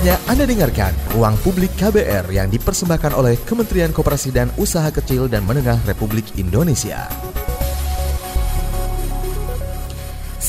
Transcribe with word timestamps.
Saatnya 0.00 0.16
Anda 0.32 0.48
dengarkan 0.48 0.96
Ruang 1.12 1.36
Publik 1.44 1.76
KBR 1.76 2.32
yang 2.32 2.48
dipersembahkan 2.48 3.12
oleh 3.20 3.36
Kementerian 3.44 3.92
Koperasi 3.92 4.32
dan 4.32 4.48
Usaha 4.56 4.88
Kecil 4.88 5.28
dan 5.28 5.44
Menengah 5.44 5.76
Republik 5.84 6.24
Indonesia. 6.40 7.29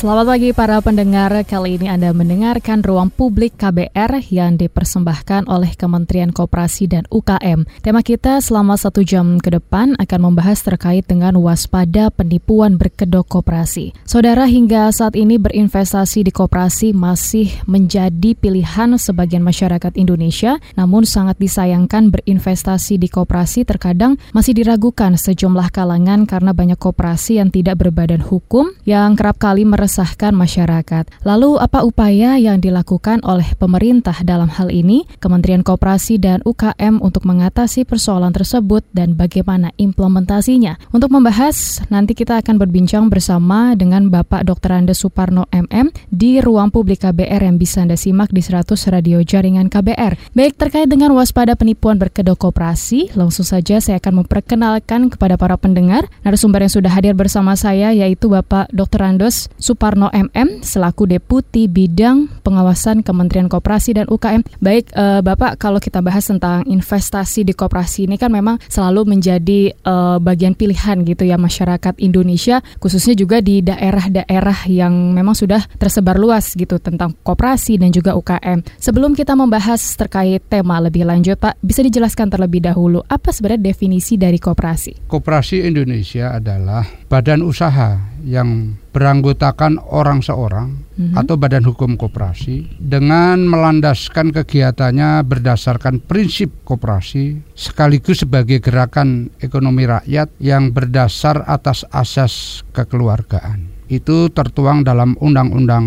Selamat 0.02 0.34
pagi 0.34 0.50
para 0.50 0.82
pendengar, 0.82 1.30
kali 1.46 1.78
ini 1.78 1.86
Anda 1.86 2.10
mendengarkan 2.10 2.82
Ruang 2.82 3.14
Publik 3.14 3.54
KBR 3.62 4.34
yang 4.34 4.58
dipersembahkan 4.58 5.46
oleh 5.46 5.78
Kementerian 5.78 6.34
Koperasi 6.34 6.90
dan 6.90 7.06
UKM. 7.14 7.70
Tema 7.86 8.02
kita 8.02 8.42
selama 8.42 8.82
satu 8.82 9.06
jam 9.06 9.38
ke 9.38 9.54
depan 9.54 9.94
akan 10.02 10.20
membahas 10.26 10.66
terkait 10.66 11.06
dengan 11.06 11.38
waspada 11.38 12.10
penipuan 12.10 12.82
berkedok 12.82 13.30
koperasi. 13.30 13.94
Saudara 14.02 14.50
hingga 14.50 14.90
saat 14.90 15.14
ini 15.14 15.38
berinvestasi 15.38 16.26
di 16.26 16.34
koperasi 16.34 16.98
masih 16.98 17.54
menjadi 17.70 18.34
pilihan 18.34 18.98
sebagian 18.98 19.46
masyarakat 19.46 19.94
Indonesia, 20.02 20.58
namun 20.74 21.06
sangat 21.06 21.38
disayangkan 21.38 22.10
berinvestasi 22.10 22.98
di 22.98 23.06
koperasi 23.06 23.70
terkadang 23.70 24.18
masih 24.34 24.58
diragukan 24.58 25.14
sejumlah 25.14 25.70
kalangan 25.70 26.26
karena 26.26 26.58
banyak 26.58 26.82
koperasi 26.82 27.38
yang 27.38 27.54
tidak 27.54 27.78
berbadan 27.78 28.26
hukum 28.26 28.74
yang 28.90 29.14
kerap 29.14 29.38
kali 29.38 29.62
meres 29.62 29.91
meresahkan 29.92 30.32
masyarakat. 30.32 31.04
Lalu 31.28 31.60
apa 31.60 31.84
upaya 31.84 32.40
yang 32.40 32.64
dilakukan 32.64 33.20
oleh 33.28 33.44
pemerintah 33.60 34.16
dalam 34.24 34.48
hal 34.48 34.72
ini, 34.72 35.04
Kementerian 35.20 35.68
Koperasi 35.68 36.16
dan 36.16 36.40
UKM 36.48 37.04
untuk 37.04 37.28
mengatasi 37.28 37.84
persoalan 37.84 38.32
tersebut 38.32 38.88
dan 38.96 39.20
bagaimana 39.20 39.76
implementasinya? 39.76 40.80
Untuk 40.96 41.12
membahas, 41.12 41.84
nanti 41.92 42.16
kita 42.16 42.40
akan 42.40 42.56
berbincang 42.56 43.12
bersama 43.12 43.76
dengan 43.76 44.08
Bapak 44.08 44.48
Dr. 44.48 44.80
Andes 44.80 45.04
Suparno 45.04 45.44
MM 45.52 45.92
di 46.08 46.40
ruang 46.40 46.72
publik 46.72 47.04
KBR 47.04 47.52
yang 47.52 47.60
bisa 47.60 47.84
Anda 47.84 48.00
simak 48.00 48.32
di 48.32 48.40
100 48.40 48.72
radio 48.96 49.20
jaringan 49.20 49.68
KBR. 49.68 50.32
Baik, 50.32 50.56
terkait 50.56 50.88
dengan 50.88 51.12
waspada 51.20 51.60
penipuan 51.60 52.00
berkedok 52.00 52.48
koperasi, 52.48 53.12
langsung 53.20 53.44
saja 53.44 53.84
saya 53.84 54.00
akan 54.00 54.24
memperkenalkan 54.24 55.12
kepada 55.12 55.36
para 55.36 55.60
pendengar 55.60 56.08
narasumber 56.24 56.64
yang 56.64 56.72
sudah 56.80 56.92
hadir 56.96 57.12
bersama 57.12 57.60
saya 57.60 57.92
yaitu 57.92 58.32
Bapak 58.32 58.72
Dr. 58.72 59.04
Andes 59.04 59.52
Suparno 59.60 59.81
Suparno 59.82 60.14
MM 60.14 60.62
selaku 60.62 61.10
Deputi 61.10 61.66
Bidang 61.66 62.30
Pengawasan 62.46 63.02
Kementerian 63.02 63.50
Koperasi 63.50 63.98
dan 63.98 64.06
UKM. 64.14 64.46
Baik, 64.62 64.94
uh, 64.94 65.26
Bapak, 65.26 65.58
kalau 65.58 65.82
kita 65.82 66.06
bahas 66.06 66.22
tentang 66.30 66.62
investasi 66.70 67.42
di 67.42 67.58
koperasi 67.58 68.06
ini 68.06 68.14
kan 68.22 68.30
memang 68.30 68.62
selalu 68.70 69.10
menjadi 69.10 69.74
uh, 69.82 70.22
bagian 70.22 70.54
pilihan 70.54 71.02
gitu 71.02 71.26
ya 71.26 71.34
masyarakat 71.42 71.98
Indonesia, 71.98 72.62
khususnya 72.78 73.18
juga 73.18 73.42
di 73.42 73.66
daerah-daerah 73.66 74.70
yang 74.70 75.18
memang 75.18 75.34
sudah 75.34 75.66
tersebar 75.82 76.14
luas 76.14 76.54
gitu 76.54 76.78
tentang 76.78 77.18
koperasi 77.26 77.82
dan 77.82 77.90
juga 77.90 78.14
UKM. 78.14 78.62
Sebelum 78.78 79.18
kita 79.18 79.34
membahas 79.34 79.82
terkait 79.98 80.46
tema 80.46 80.78
lebih 80.78 81.10
lanjut, 81.10 81.42
Pak, 81.42 81.58
bisa 81.58 81.82
dijelaskan 81.82 82.30
terlebih 82.30 82.62
dahulu 82.62 83.02
apa 83.10 83.34
sebenarnya 83.34 83.74
definisi 83.74 84.14
dari 84.14 84.38
koperasi? 84.38 85.10
Koperasi 85.10 85.66
Indonesia 85.66 86.38
adalah 86.38 87.01
badan 87.12 87.44
usaha 87.44 88.00
yang 88.24 88.80
beranggotakan 88.96 89.84
orang 89.84 90.24
seorang 90.24 90.80
mm-hmm. 90.96 91.20
atau 91.20 91.36
badan 91.36 91.68
hukum 91.68 92.00
koperasi 92.00 92.80
dengan 92.80 93.44
melandaskan 93.52 94.32
kegiatannya 94.32 95.20
berdasarkan 95.28 96.00
prinsip 96.08 96.64
koperasi 96.64 97.44
sekaligus 97.52 98.24
sebagai 98.24 98.64
gerakan 98.64 99.28
ekonomi 99.44 99.84
rakyat 99.84 100.32
yang 100.40 100.72
berdasar 100.72 101.44
atas 101.52 101.84
asas 101.92 102.64
kekeluargaan. 102.72 103.71
Itu 103.92 104.32
tertuang 104.32 104.88
dalam 104.88 105.20
Undang-Undang 105.20 105.86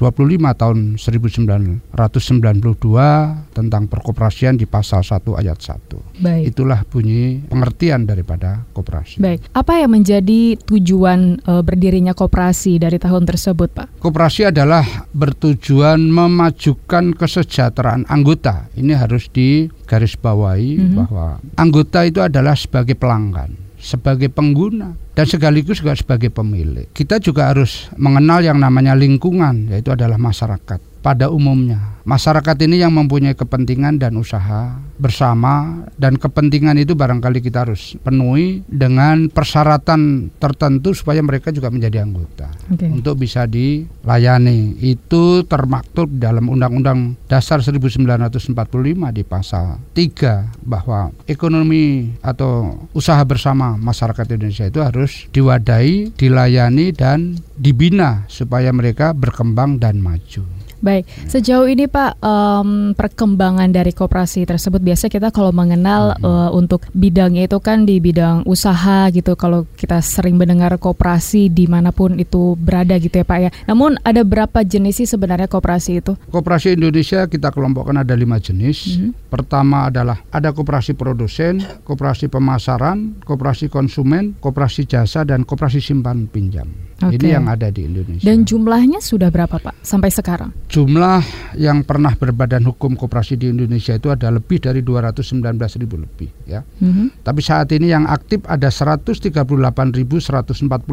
25 0.00 0.60
tahun 0.60 0.78
1992 0.96 1.92
tentang 3.52 3.84
perkoperasian 3.84 4.56
di 4.56 4.64
pasal 4.64 5.04
1 5.04 5.40
ayat 5.40 5.60
1. 5.60 6.24
Baik. 6.24 6.52
Itulah 6.52 6.84
bunyi 6.88 7.44
pengertian 7.44 8.08
daripada 8.08 8.64
koperasi. 8.72 9.20
Baik. 9.20 9.44
Apa 9.52 9.84
yang 9.84 9.92
menjadi 9.92 10.56
tujuan 10.64 11.44
e, 11.44 11.52
berdirinya 11.60 12.16
koperasi 12.16 12.80
dari 12.80 12.96
tahun 12.96 13.28
tersebut, 13.28 13.68
Pak? 13.76 14.00
Koperasi 14.00 14.48
adalah 14.48 14.84
bertujuan 15.12 16.00
memajukan 16.00 17.12
kesejahteraan 17.12 18.08
anggota. 18.08 18.72
Ini 18.72 18.96
harus 18.96 19.28
digarisbawahi 19.28 20.72
mm 20.76 20.80
-hmm. 20.80 20.96
bahwa 20.96 21.40
anggota 21.60 22.08
itu 22.08 22.24
adalah 22.24 22.56
sebagai 22.56 22.96
pelanggan, 22.96 23.52
sebagai 23.80 24.28
pengguna 24.28 24.94
dan 25.16 25.24
sekaligus 25.26 25.80
juga 25.80 25.96
sebagai 25.96 26.28
pemilik. 26.28 26.86
Kita 26.92 27.16
juga 27.18 27.48
harus 27.50 27.88
mengenal 27.96 28.44
yang 28.44 28.60
namanya 28.60 28.92
lingkungan, 28.92 29.72
yaitu 29.72 29.90
adalah 29.90 30.20
masyarakat 30.20 30.78
pada 31.00 31.32
umumnya 31.32 31.90
masyarakat 32.04 32.56
ini 32.64 32.80
yang 32.80 32.92
mempunyai 32.92 33.36
kepentingan 33.36 34.00
dan 34.00 34.16
usaha 34.16 34.76
bersama 35.00 35.82
dan 35.96 36.20
kepentingan 36.20 36.76
itu 36.76 36.92
barangkali 36.92 37.40
kita 37.40 37.64
harus 37.64 37.96
penuhi 38.04 38.60
dengan 38.68 39.32
persyaratan 39.32 40.30
tertentu 40.36 40.92
supaya 40.92 41.24
mereka 41.24 41.48
juga 41.50 41.72
menjadi 41.72 42.04
anggota 42.04 42.52
okay. 42.68 42.92
untuk 42.92 43.16
bisa 43.16 43.48
dilayani 43.48 44.76
itu 44.84 45.42
termaktub 45.48 46.12
dalam 46.20 46.52
Undang-Undang 46.52 47.16
Dasar 47.26 47.64
1945 47.64 48.52
di 49.16 49.22
pasal 49.24 49.80
3 49.96 50.60
bahwa 50.62 51.10
ekonomi 51.24 52.12
atau 52.20 52.84
usaha 52.92 53.20
bersama 53.24 53.80
masyarakat 53.80 54.36
Indonesia 54.36 54.68
itu 54.68 54.80
harus 54.84 55.26
diwadai, 55.32 56.12
dilayani 56.14 56.92
dan 56.92 57.40
dibina 57.56 58.28
supaya 58.28 58.68
mereka 58.70 59.16
berkembang 59.16 59.80
dan 59.80 59.98
maju. 59.98 60.59
Baik, 60.80 61.04
sejauh 61.28 61.68
ini 61.68 61.84
Pak 61.92 62.24
um, 62.24 62.96
perkembangan 62.96 63.68
dari 63.68 63.92
koperasi 63.92 64.48
tersebut 64.48 64.80
biasa 64.80 65.12
kita 65.12 65.28
kalau 65.28 65.52
mengenal 65.52 66.16
hmm. 66.16 66.24
uh, 66.24 66.50
untuk 66.56 66.88
bidangnya 66.96 67.44
itu 67.44 67.60
kan 67.60 67.84
di 67.84 68.00
bidang 68.00 68.48
usaha 68.48 69.12
gitu. 69.12 69.36
Kalau 69.36 69.68
kita 69.76 70.00
sering 70.00 70.40
mendengar 70.40 70.72
koperasi 70.80 71.52
di 71.52 71.68
mana 71.68 71.92
pun 71.92 72.16
itu 72.16 72.56
berada 72.56 72.96
gitu 72.96 73.12
ya 73.12 73.28
Pak 73.28 73.38
ya. 73.44 73.50
Namun 73.68 74.00
ada 74.00 74.24
berapa 74.24 74.64
jenis 74.64 75.04
sih 75.04 75.08
sebenarnya 75.08 75.52
koperasi 75.52 76.00
itu? 76.00 76.16
Koperasi 76.32 76.80
Indonesia 76.80 77.28
kita 77.28 77.52
kelompokkan 77.52 78.00
ada 78.00 78.16
lima 78.16 78.40
jenis. 78.40 78.96
Hmm. 78.96 79.12
Pertama 79.28 79.92
adalah 79.92 80.24
ada 80.32 80.48
koperasi 80.56 80.96
produsen, 80.96 81.60
koperasi 81.84 82.32
pemasaran, 82.32 83.20
koperasi 83.20 83.68
konsumen, 83.68 84.32
koperasi 84.40 84.88
jasa 84.88 85.28
dan 85.28 85.44
koperasi 85.44 85.84
simpan 85.84 86.24
pinjam. 86.24 86.89
Okay. 87.00 87.16
Ini 87.16 87.40
yang 87.40 87.48
ada 87.48 87.72
di 87.72 87.88
Indonesia. 87.88 88.28
Dan 88.28 88.44
jumlahnya 88.44 89.00
sudah 89.00 89.32
berapa 89.32 89.56
Pak 89.56 89.80
sampai 89.80 90.12
sekarang? 90.12 90.52
Jumlah 90.68 91.24
yang 91.56 91.80
pernah 91.80 92.12
berbadan 92.12 92.60
hukum 92.68 92.92
koperasi 92.92 93.40
di 93.40 93.48
Indonesia 93.48 93.96
itu 93.96 94.12
ada 94.12 94.28
lebih 94.28 94.60
dari 94.60 94.84
219 94.84 95.40
ribu 95.80 95.96
lebih 95.96 96.28
ya. 96.44 96.60
Mm 96.84 96.92
-hmm. 96.92 97.06
Tapi 97.24 97.40
saat 97.40 97.72
ini 97.72 97.88
yang 97.88 98.04
aktif 98.04 98.44
ada 98.44 98.68
138.140 98.68 99.40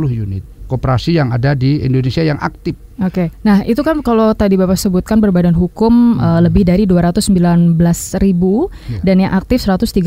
unit 0.07 0.56
koperasi 0.67 1.17
yang 1.17 1.31
ada 1.31 1.55
di 1.55 1.81
Indonesia 1.81 2.22
yang 2.22 2.38
aktif. 2.44 2.75
Oke. 2.97 3.29
Nah, 3.45 3.61
itu 3.61 3.85
kan 3.85 4.01
kalau 4.01 4.33
tadi 4.33 4.57
Bapak 4.57 4.73
sebutkan 4.73 5.22
berbadan 5.22 5.53
hukum 5.53 6.17
hmm. 6.17 6.22
uh, 6.22 6.39
lebih 6.41 6.66
dari 6.66 6.89
219 6.89 7.78
ribu 8.17 8.73
ya. 8.89 9.00
dan 9.05 9.22
yang 9.22 9.31
aktif 9.38 9.61
138 9.61 10.01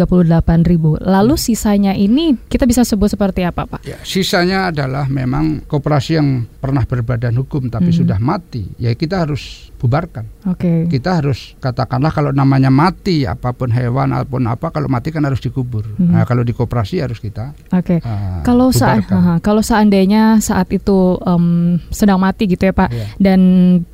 ribu. 0.66 0.98
Lalu 0.98 1.34
hmm. 1.38 1.42
sisanya 1.42 1.92
ini 1.94 2.34
kita 2.50 2.66
bisa 2.66 2.82
sebut 2.82 3.14
seperti 3.14 3.46
apa, 3.46 3.66
Pak? 3.66 3.86
Ya, 3.86 3.98
sisanya 4.02 4.74
adalah 4.74 5.06
memang 5.06 5.62
koperasi 5.70 6.18
yang 6.18 6.50
pernah 6.58 6.82
berbadan 6.82 7.38
hukum 7.38 7.70
tapi 7.70 7.94
hmm. 7.94 7.98
sudah 8.02 8.18
mati. 8.18 8.66
Ya 8.74 8.90
kita 8.98 9.22
harus 9.22 9.69
bubarkan. 9.80 10.28
Oke. 10.52 10.60
Okay. 10.84 11.00
Kita 11.00 11.24
harus 11.24 11.56
katakanlah 11.56 12.12
kalau 12.12 12.30
namanya 12.36 12.68
mati 12.68 13.24
apa 13.24 13.56
pun 13.56 13.72
hewan 13.72 14.12
ataupun 14.12 14.44
apa 14.44 14.68
kalau 14.68 14.92
mati 14.92 15.08
kan 15.08 15.24
harus 15.24 15.40
dikubur. 15.40 15.88
Hmm. 15.96 16.12
Nah, 16.12 16.28
kalau 16.28 16.44
di 16.44 16.52
koperasi 16.52 17.00
harus 17.00 17.16
kita 17.16 17.56
Oke. 17.72 17.96
Okay. 17.96 17.98
Uh, 18.04 18.44
kalau 18.44 18.68
saat 18.68 19.08
uh, 19.08 19.40
kalau 19.40 19.64
seandainya 19.64 20.36
saat 20.44 20.68
itu 20.68 21.16
um, 21.24 21.80
sedang 21.88 22.20
mati 22.20 22.44
gitu 22.44 22.68
ya, 22.68 22.76
Pak 22.76 22.92
yeah. 22.92 23.08
dan 23.16 23.40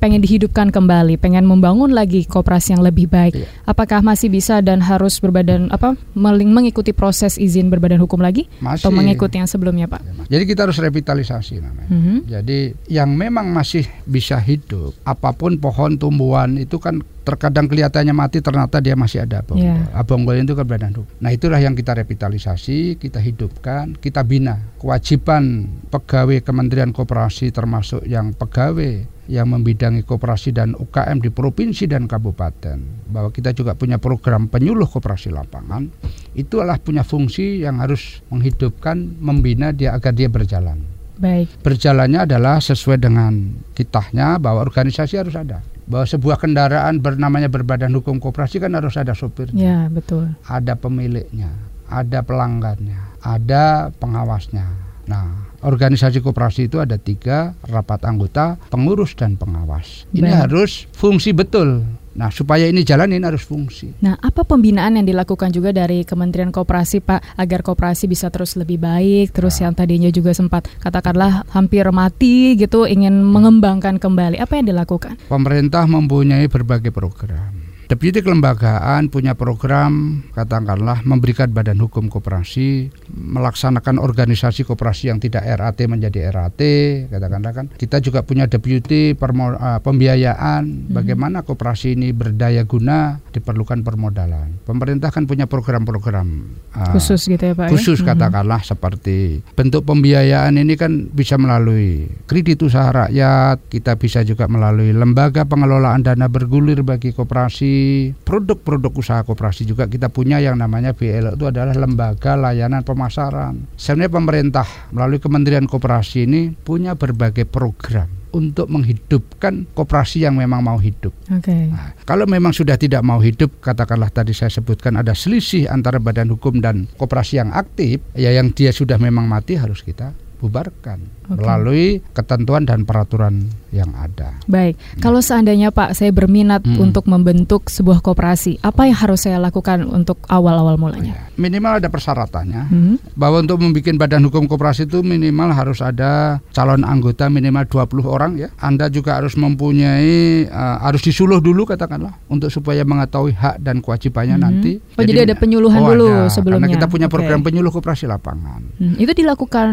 pengen 0.03 0.19
dihidupkan 0.19 0.75
kembali, 0.75 1.15
pengen 1.15 1.47
membangun 1.47 1.95
lagi 1.95 2.27
koperasi 2.27 2.75
yang 2.75 2.83
lebih 2.83 3.07
baik. 3.07 3.39
Yeah. 3.39 3.47
Apakah 3.63 4.03
masih 4.03 4.27
bisa 4.27 4.59
dan 4.59 4.83
harus 4.83 5.23
berbadan 5.23 5.71
apa 5.71 5.95
mengikuti 6.19 6.91
proses 6.91 7.39
izin 7.39 7.71
berbadan 7.71 8.03
hukum 8.03 8.19
lagi 8.19 8.51
masih. 8.59 8.83
atau 8.83 8.91
mengikuti 8.91 9.39
yang 9.39 9.47
sebelumnya, 9.47 9.87
Pak? 9.87 10.03
Ya, 10.03 10.35
jadi 10.35 10.43
kita 10.43 10.67
harus 10.67 10.77
revitalisasi 10.83 11.63
namanya. 11.63 11.87
Mm 11.87 11.99
-hmm. 12.03 12.17
Jadi 12.27 12.59
yang 12.91 13.15
memang 13.15 13.55
masih 13.55 13.87
bisa 14.03 14.35
hidup 14.43 14.91
apa 15.07 15.31
pun 15.31 15.55
pohon 15.55 15.76
pohon 15.77 15.93
tumbuhan 15.93 16.57
itu 16.57 16.81
kan 16.81 17.05
terkadang 17.21 17.69
kelihatannya 17.69 18.09
mati 18.09 18.41
ternyata 18.41 18.81
dia 18.81 18.97
masih 18.97 19.29
ada 19.29 19.45
abonggol. 19.45 19.61
Yeah. 19.61 19.85
Abonggol 19.93 20.41
itu 20.41 20.57
kan 20.57 20.65
badan 20.65 20.97
hukum. 20.97 21.13
Nah 21.21 21.29
itulah 21.29 21.61
yang 21.61 21.77
kita 21.77 21.93
revitalisasi, 21.93 22.97
kita 22.97 23.21
hidupkan, 23.21 23.93
kita 23.93 24.25
bina. 24.25 24.57
Kewajiban 24.81 25.69
pegawai 25.93 26.41
Kementerian 26.41 26.89
Koperasi 26.89 27.53
termasuk 27.53 28.01
yang 28.09 28.33
pegawai 28.33 29.05
yang 29.29 29.53
membidangi 29.53 30.07
koperasi 30.07 30.55
dan 30.55 30.71
UKM 30.73 31.19
di 31.19 31.29
provinsi 31.29 31.83
dan 31.85 32.07
kabupaten 32.07 32.79
bahwa 33.11 33.29
kita 33.29 33.51
juga 33.51 33.75
punya 33.75 33.99
program 33.99 34.47
penyuluh 34.47 34.87
koperasi 34.87 35.35
lapangan 35.35 35.91
itu 36.31 36.63
adalah 36.63 36.79
punya 36.79 37.03
fungsi 37.03 37.59
yang 37.59 37.83
harus 37.83 38.23
menghidupkan 38.31 39.19
membina 39.19 39.75
dia 39.75 39.91
agar 39.99 40.15
dia 40.15 40.31
berjalan 40.31 40.79
Baik. 41.17 41.49
Berjalannya 41.65 42.29
adalah 42.29 42.61
sesuai 42.61 43.01
dengan 43.01 43.57
kitahnya 43.73 44.37
bahwa 44.37 44.61
organisasi 44.63 45.17
harus 45.17 45.35
ada. 45.37 45.61
bahwa 45.87 46.03
sebuah 46.03 46.35
kendaraan 46.43 46.99
bernamanya 46.99 47.47
berbadan 47.47 47.95
hukum 47.95 48.19
koperasi 48.19 48.59
kan 48.59 48.75
harus 48.75 48.99
ada 48.99 49.15
sopirnya. 49.15 49.55
Ya, 49.55 49.79
betul. 49.87 50.35
Ada 50.43 50.75
pemiliknya, 50.75 51.47
ada 51.87 52.19
pelanggannya, 52.27 52.99
ada 53.23 53.87
pengawasnya. 53.95 54.67
Nah, 55.07 55.47
organisasi 55.63 56.19
koperasi 56.19 56.67
itu 56.67 56.83
ada 56.83 56.99
tiga 56.99 57.55
rapat 57.63 58.03
anggota, 58.03 58.59
pengurus 58.67 59.15
dan 59.15 59.39
pengawas. 59.39 60.03
Ini 60.11 60.27
Baik. 60.27 60.39
harus 60.43 60.71
fungsi 60.91 61.31
betul. 61.31 61.87
Nah, 62.17 62.33
supaya 62.33 62.65
ini 62.65 62.81
jalan 62.81 63.13
ini 63.13 63.21
harus 63.21 63.45
fungsi. 63.45 63.93
Nah, 64.01 64.17
apa 64.17 64.41
pembinaan 64.41 64.97
yang 64.97 65.05
dilakukan 65.05 65.53
juga 65.53 65.69
dari 65.69 66.01
Kementerian 66.01 66.49
Koperasi, 66.49 67.05
Pak, 67.05 67.37
agar 67.37 67.61
koperasi 67.61 68.09
bisa 68.09 68.33
terus 68.33 68.57
lebih 68.57 68.81
baik, 68.81 69.37
terus 69.37 69.61
Nah. 69.61 69.69
yang 69.69 69.73
tadinya 69.77 70.09
juga 70.09 70.33
sempat 70.33 70.65
katakanlah 70.81 71.45
hampir 71.53 71.85
mati 71.93 72.57
gitu, 72.57 72.89
ingin 72.89 73.21
mengembangkan 73.21 74.01
kembali. 74.01 74.41
Apa 74.41 74.57
yang 74.57 74.73
dilakukan? 74.73 75.21
Pemerintah 75.29 75.85
mempunyai 75.85 76.49
berbagai 76.49 76.89
program. 76.89 77.66
Deputi 77.87 78.19
kelembagaan 78.19 79.07
punya 79.07 79.31
program 79.31 80.19
katakanlah 80.35 81.07
memberikan 81.07 81.47
badan 81.55 81.79
hukum 81.79 82.11
koperasi, 82.11 82.91
melaksanakan 83.15 84.03
organisasi 84.03 84.67
koperasi 84.67 85.07
yang 85.07 85.23
tidak 85.23 85.47
RAT 85.47 85.79
menjadi 85.87 86.27
RAT, 86.27 86.59
katakanlah 87.07 87.55
kan. 87.55 87.65
Kita 87.71 88.03
juga 88.03 88.27
punya 88.27 88.43
deputi 88.43 89.15
permo- 89.15 89.55
eh, 89.55 89.79
pembiayaan, 89.79 90.91
bagaimana 90.91 91.47
koperasi 91.47 91.95
ini 91.95 92.11
berdaya 92.11 92.67
guna, 92.67 93.23
diperlukan 93.31 93.79
permodalan. 93.87 94.59
Pemerintah 94.67 95.07
kan 95.07 95.23
punya 95.23 95.47
program-program 95.47 96.27
eh, 96.75 96.91
Khusus 96.91 97.23
gitu 97.23 97.39
ya, 97.39 97.55
Pak? 97.55 97.67
ya? 97.67 97.71
khusus 97.71 98.03
Mhm. 98.03 98.07
katakanlah 98.11 98.67
seperti 98.67 99.39
bentuk 99.55 99.87
pembiayaan 99.87 100.59
ini 100.59 100.75
kan 100.75 101.07
bisa 101.07 101.39
melalui 101.39 102.03
kredit 102.27 102.67
usaha 102.67 103.07
rakyat, 103.07 103.63
kita 103.71 103.95
bisa 103.95 104.27
juga 104.27 104.51
melalui 104.51 104.91
lembaga 104.91 105.47
pengelolaan 105.47 106.03
dana 106.03 106.27
bergulir 106.27 106.83
bagi 106.83 107.15
koperasi, 107.15 107.76
produk-produk 108.23 108.93
usaha 108.93 109.21
koperasi 109.23 109.65
juga 109.67 109.89
kita 109.89 110.11
punya 110.11 110.37
yang 110.37 110.59
namanya 110.59 110.93
BLO 110.93 111.35
itu 111.35 111.45
adalah 111.47 111.73
lembaga 111.73 112.37
layanan 112.37 112.85
pemasaran. 112.85 113.67
Sebenarnya 113.75 114.11
pemerintah 114.13 114.67
melalui 114.93 115.19
Kementerian 115.19 115.65
Koperasi 115.65 116.29
ini 116.29 116.53
punya 116.53 116.93
berbagai 116.93 117.47
program 117.47 118.07
untuk 118.35 118.69
menghidupkan 118.69 119.65
koperasi 119.73 120.27
yang 120.27 120.37
memang 120.37 120.61
mau 120.61 120.77
hidup. 120.77 121.15
Oke. 121.31 121.73
Nah, 121.73 121.97
kalau 122.05 122.29
memang 122.29 122.53
sudah 122.53 122.77
tidak 122.77 123.01
mau 123.01 123.17
hidup, 123.17 123.49
katakanlah 123.63 124.13
tadi 124.13 124.35
saya 124.35 124.51
sebutkan 124.51 124.99
ada 124.99 125.17
selisih 125.17 125.65
antara 125.71 125.97
badan 125.97 126.29
hukum 126.29 126.59
dan 126.61 126.85
koperasi 126.99 127.41
yang 127.41 127.49
aktif, 127.55 128.03
ya 128.13 128.29
yang 128.35 128.53
dia 128.53 128.69
sudah 128.69 129.01
memang 129.01 129.25
mati 129.25 129.57
harus 129.57 129.81
kita 129.81 130.13
bubarkan 130.37 131.16
Melalui 131.29 131.99
ketentuan 132.13 132.63
dan 132.63 132.83
peraturan 132.83 133.51
yang 133.69 133.91
ada. 133.93 134.31
Baik, 134.47 134.79
kalau 134.97 135.19
seandainya 135.19 135.69
Pak 135.69 135.91
saya 135.91 136.09
berminat 136.09 136.63
Hmm. 136.63 136.87
untuk 136.87 137.03
membentuk 137.05 137.67
sebuah 137.67 137.99
koperasi, 137.99 138.61
apa 138.61 138.87
yang 138.87 138.95
harus 138.95 139.27
saya 139.27 139.35
lakukan 139.37 139.83
untuk 139.83 140.23
awal-awal 140.25 140.79
mulanya? 140.79 141.27
Minimal 141.35 141.83
ada 141.83 141.89
persyaratannya 141.89 142.61
Hmm. 142.63 142.95
bahwa 143.13 143.43
untuk 143.43 143.59
membuat 143.59 143.75
badan 143.99 144.23
hukum 144.23 144.47
koperasi 144.47 144.85
itu 144.85 145.03
minimal 145.03 145.51
harus 145.51 145.79
ada 145.79 146.39
calon 146.49 146.81
anggota 146.81 147.27
minimal 147.27 147.67
20 147.67 148.07
orang 148.07 148.37
ya. 148.37 148.47
Anda 148.57 148.87
juga 148.87 149.19
harus 149.19 149.35
mempunyai 149.35 150.47
eh, 150.47 150.77
harus 150.79 151.01
disuluh 151.01 151.37
dulu 151.37 151.65
katakanlah 151.65 152.15
untuk 152.27 152.47
supaya 152.47 152.81
mengetahui 152.81 153.33
hak 153.33 153.59
dan 153.59 153.81
kewajibannya 153.81 154.37
Mhm. 154.37 154.43
nanti. 154.43 154.71
Oh, 154.95 155.03
jadi 155.03 155.25
ada 155.25 155.35
penyuluhan 155.35 155.81
Oh, 155.81 155.91
dulu 155.91 156.07
ada. 156.07 156.31
sebelumnya. 156.31 156.69
Karena 156.69 156.75
kita 156.79 156.87
punya 156.87 157.07
program 157.07 157.41
penyuluh 157.41 157.69
koperasi 157.69 158.07
lapangan. 158.07 158.61
Hmm, 158.77 158.95
Itu 158.95 159.11
dilakukan 159.11 159.67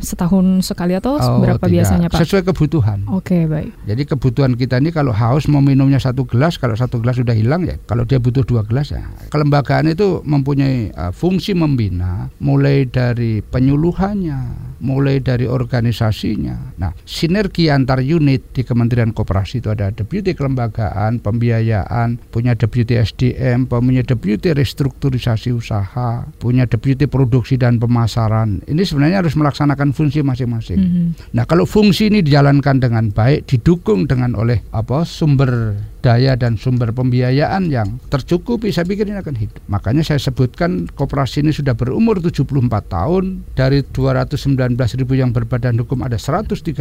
setahun 0.00 0.64
sekali 0.64 0.95
atau 0.98 1.16
Oh, 1.16 1.40
berapa 1.40 1.60
tidak. 1.62 1.74
biasanya 1.76 2.08
Pak? 2.08 2.18
Sesuai 2.22 2.42
kebutuhan. 2.46 2.98
Oke, 3.12 3.44
baik. 3.44 3.72
Jadi 3.84 4.02
kebutuhan 4.04 4.52
kita 4.54 4.78
ini 4.78 4.90
kalau 4.90 5.12
haus 5.12 5.46
mau 5.46 5.60
minumnya 5.60 5.96
satu 5.96 6.24
gelas, 6.24 6.56
kalau 6.56 6.74
satu 6.74 6.98
gelas 6.98 7.16
sudah 7.16 7.32
hilang 7.32 7.64
ya. 7.64 7.76
Kalau 7.84 8.04
dia 8.04 8.16
butuh 8.16 8.42
dua 8.42 8.62
gelas 8.62 8.90
ya. 8.90 9.04
Kelembagaan 9.28 9.90
itu 9.90 10.20
mempunyai 10.22 10.92
uh, 10.92 11.12
fungsi 11.12 11.52
membina, 11.52 12.28
mulai 12.38 12.84
dari 12.84 13.40
penyuluhannya, 13.40 14.38
mulai 14.80 15.22
dari 15.22 15.48
organisasinya. 15.48 16.76
Nah, 16.80 16.92
sinergi 17.06 17.72
antar 17.72 18.02
unit 18.04 18.52
di 18.52 18.62
Kementerian 18.62 19.12
Koperasi 19.12 19.64
itu 19.64 19.72
ada 19.72 19.88
deputi 19.92 20.36
kelembagaan, 20.36 21.20
pembiayaan, 21.20 22.20
punya 22.28 22.52
deputi 22.52 22.98
SDM, 22.98 23.68
punya 23.68 24.04
deputi 24.04 24.52
restrukturisasi 24.52 25.52
usaha, 25.52 26.28
punya 26.36 26.68
deputi 26.68 27.08
produksi 27.08 27.56
dan 27.56 27.80
pemasaran. 27.80 28.64
Ini 28.68 28.82
sebenarnya 28.84 29.24
harus 29.24 29.34
melaksanakan 29.38 29.96
fungsi 29.96 30.20
masing-masing. 30.20 30.80
Mhm. 30.80 31.06
Nah, 31.32 31.44
kalau 31.48 31.64
fungsi 31.64 32.12
ini 32.12 32.20
dijalankan 32.20 32.80
dengan 32.82 33.08
baik, 33.10 33.48
didukung 33.48 34.04
dengan 34.04 34.36
oleh 34.36 34.60
apa 34.72 35.02
sumber 35.08 35.76
daya 36.04 36.36
dan 36.36 36.56
sumber 36.60 36.92
pembiayaan 36.92 37.68
yang 37.68 37.98
tercukupi, 38.08 38.70
saya 38.70 38.84
pikir 38.88 39.08
ini 39.08 39.18
akan 39.20 39.36
hidup. 39.36 39.60
Makanya 39.68 40.02
saya 40.02 40.20
sebutkan 40.20 40.88
koperasi 40.92 41.42
ini 41.44 41.52
sudah 41.52 41.76
berumur 41.76 42.18
74 42.18 42.46
tahun, 42.88 43.24
dari 43.54 43.82
219 43.82 44.76
ribu 44.96 45.12
yang 45.16 45.30
berbadan 45.32 45.76
hukum 45.80 46.04
ada 46.04 46.16
138 46.16 46.72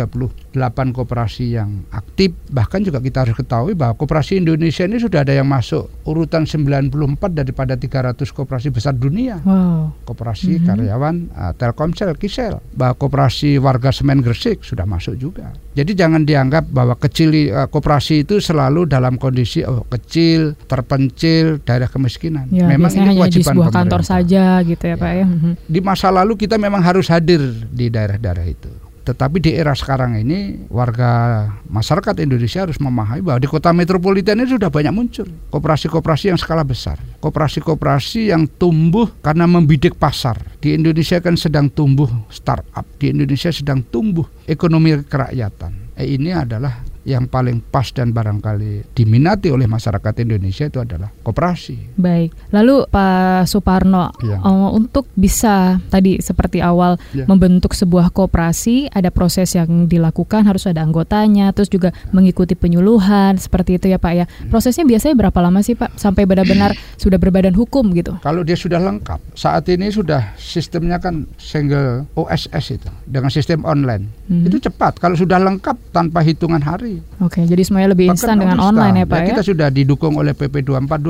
koperasi 0.91 1.57
yang 1.57 1.83
aktif. 1.91 2.35
Bahkan 2.51 2.87
juga 2.87 2.99
kita 2.99 3.25
harus 3.25 3.35
ketahui 3.35 3.73
bahwa 3.73 3.95
koperasi 3.97 4.39
Indonesia 4.39 4.85
ini 4.85 4.97
sudah 5.01 5.23
ada 5.23 5.33
yang 5.33 5.47
masuk 5.47 5.89
urutan 6.05 6.45
94 6.45 6.91
daripada 7.33 7.73
300 7.75 8.29
koperasi 8.31 8.69
besar 8.71 8.93
dunia 8.95 9.39
Wow. 9.45 9.93
koperasi 10.05 10.61
Mhm. 10.61 10.65
karyawan 10.65 11.15
uh, 11.33 11.53
Telkomsel, 11.57 12.15
Kisel, 12.17 12.57
bahwa 12.73 12.95
koperasi 12.97 13.57
warga 13.59 13.91
semen 13.91 14.21
Gresik 14.21 14.61
sudah 14.63 14.85
masuk 14.87 15.17
juga. 15.19 15.53
Jadi 15.75 15.91
jangan 15.91 16.23
dianggap 16.23 16.71
bahwa 16.71 16.95
kecil 16.95 17.51
uh, 17.51 17.67
koperasi 17.67 18.23
itu 18.23 18.39
selalu 18.39 18.87
dalam 18.87 19.14
kondisi 19.17 19.65
oh 19.65 19.83
kecil, 19.87 20.55
terpencil, 20.67 21.59
daerah 21.63 21.89
kemiskinan. 21.91 22.47
Ya, 22.51 22.69
memang 22.69 22.91
ini 22.93 22.99
hanya 23.01 23.11
di 23.29 23.41
kewajiban 23.41 23.55
sebuah 23.55 23.71
kantor 23.73 24.01
saja 24.01 24.43
gitu 24.63 24.83
ya, 24.83 24.95
Pak 24.95 25.11
ya. 25.11 25.25
Mhm. 25.25 25.51
Di 25.67 25.79
masa 25.83 26.07
lalu 26.13 26.33
kita 26.39 26.55
memang 26.55 26.83
harus 26.83 27.09
hadir 27.11 27.41
di 27.71 27.89
daerah-daerah 27.91 28.45
itu. 28.45 28.85
Tetapi 29.05 29.37
di 29.37 29.53
era 29.53 29.77
sekarang 29.77 30.17
ini 30.17 30.65
warga 30.65 31.45
masyarakat 31.69 32.25
Indonesia 32.25 32.65
harus 32.65 32.81
memahami 32.81 33.21
bahwa 33.21 33.37
di 33.37 33.45
kota 33.45 33.69
metropolitan 33.69 34.41
ini 34.41 34.57
sudah 34.57 34.73
banyak 34.73 34.89
muncul 34.89 35.29
koperasi-koperasi 35.53 36.33
yang 36.33 36.41
skala 36.41 36.65
besar. 36.65 36.97
Koperasi-koperasi 37.21 38.33
yang 38.33 38.49
tumbuh 38.49 39.05
karena 39.21 39.45
membidik 39.45 39.93
pasar. 40.01 40.41
Di 40.57 40.73
Indonesia 40.73 41.21
kan 41.21 41.37
sedang 41.37 41.69
tumbuh 41.69 42.09
startup. 42.33 42.81
Di 42.97 43.13
Indonesia 43.13 43.53
sedang 43.53 43.85
tumbuh 43.85 44.25
ekonomi 44.49 44.97
kerakyatan. 45.05 45.93
Eh, 46.01 46.17
ini 46.17 46.33
adalah 46.33 46.81
yang 47.05 47.29
paling 47.29 47.61
pas 47.61 47.93
dan 47.93 48.09
barangkali 48.09 48.91
diminati 48.91 49.53
oleh 49.53 49.69
masyarakat 49.69 50.13
Indonesia 50.19 50.65
itu 50.65 50.81
adalah 50.81 51.13
koperasi. 51.21 51.93
Baik. 51.95 52.33
Lalu 52.49 52.89
Pak 52.89 53.45
Suparno, 53.45 54.09
Iya. 54.19 54.41
eh, 54.41 54.69
untuk 54.73 55.05
bisa 55.13 55.77
tadi 55.87 56.17
seperti 56.19 56.59
awal 56.59 56.97
Iya. 57.13 57.29
membentuk 57.29 57.77
sebuah 57.77 58.09
koperasi, 58.09 58.89
ada 58.89 59.13
proses 59.13 59.53
yang 59.53 59.85
dilakukan, 59.85 60.49
harus 60.49 60.65
ada 60.65 60.81
anggotanya, 60.81 61.53
terus 61.53 61.69
juga 61.69 61.93
mengikuti 62.09 62.57
penyuluhan, 62.57 63.37
seperti 63.37 63.77
itu 63.77 63.85
ya 63.87 64.01
Pak 64.01 64.13
ya. 64.13 64.25
Prosesnya 64.49 64.83
biasanya 64.83 65.13
berapa 65.15 65.39
lama 65.39 65.61
sih 65.61 65.77
Pak 65.77 65.95
sampai 65.95 66.25
benar-benar 66.25 66.73
sudah 67.01 67.21
berbadan 67.21 67.53
hukum 67.53 67.93
gitu? 67.93 68.17
Kalau 68.25 68.41
dia 68.41 68.57
sudah 68.57 68.81
lengkap, 68.81 69.21
saat 69.37 69.69
ini 69.69 69.93
sudah 69.93 70.33
sistemnya 70.35 70.97
kan 70.97 71.29
single 71.37 72.09
OSS 72.17 72.65
itu 72.73 72.89
dengan 73.05 73.29
sistem 73.29 73.61
online. 73.61 74.09
Mhm. 74.25 74.49
Itu 74.49 74.57
cepat. 74.65 74.97
Kalau 74.97 75.13
sudah 75.13 75.37
lengkap 75.37 75.93
tanpa 75.93 76.25
hitungan 76.25 76.65
hari. 76.65 76.94
Oke, 77.23 77.43
jadi 77.47 77.61
semuanya 77.65 77.95
lebih 77.95 78.11
Bahkan 78.11 78.17
instan 78.19 78.35
dengan 78.37 78.57
instan. 78.59 78.69
online 78.75 78.95
ya 79.01 79.05
Pak 79.07 79.19
ya. 79.19 79.27
Kita 79.33 79.43
sudah 79.43 79.67
didukung 79.73 80.13
oleh 80.19 80.33
PP 80.37 80.55
24 80.67 81.01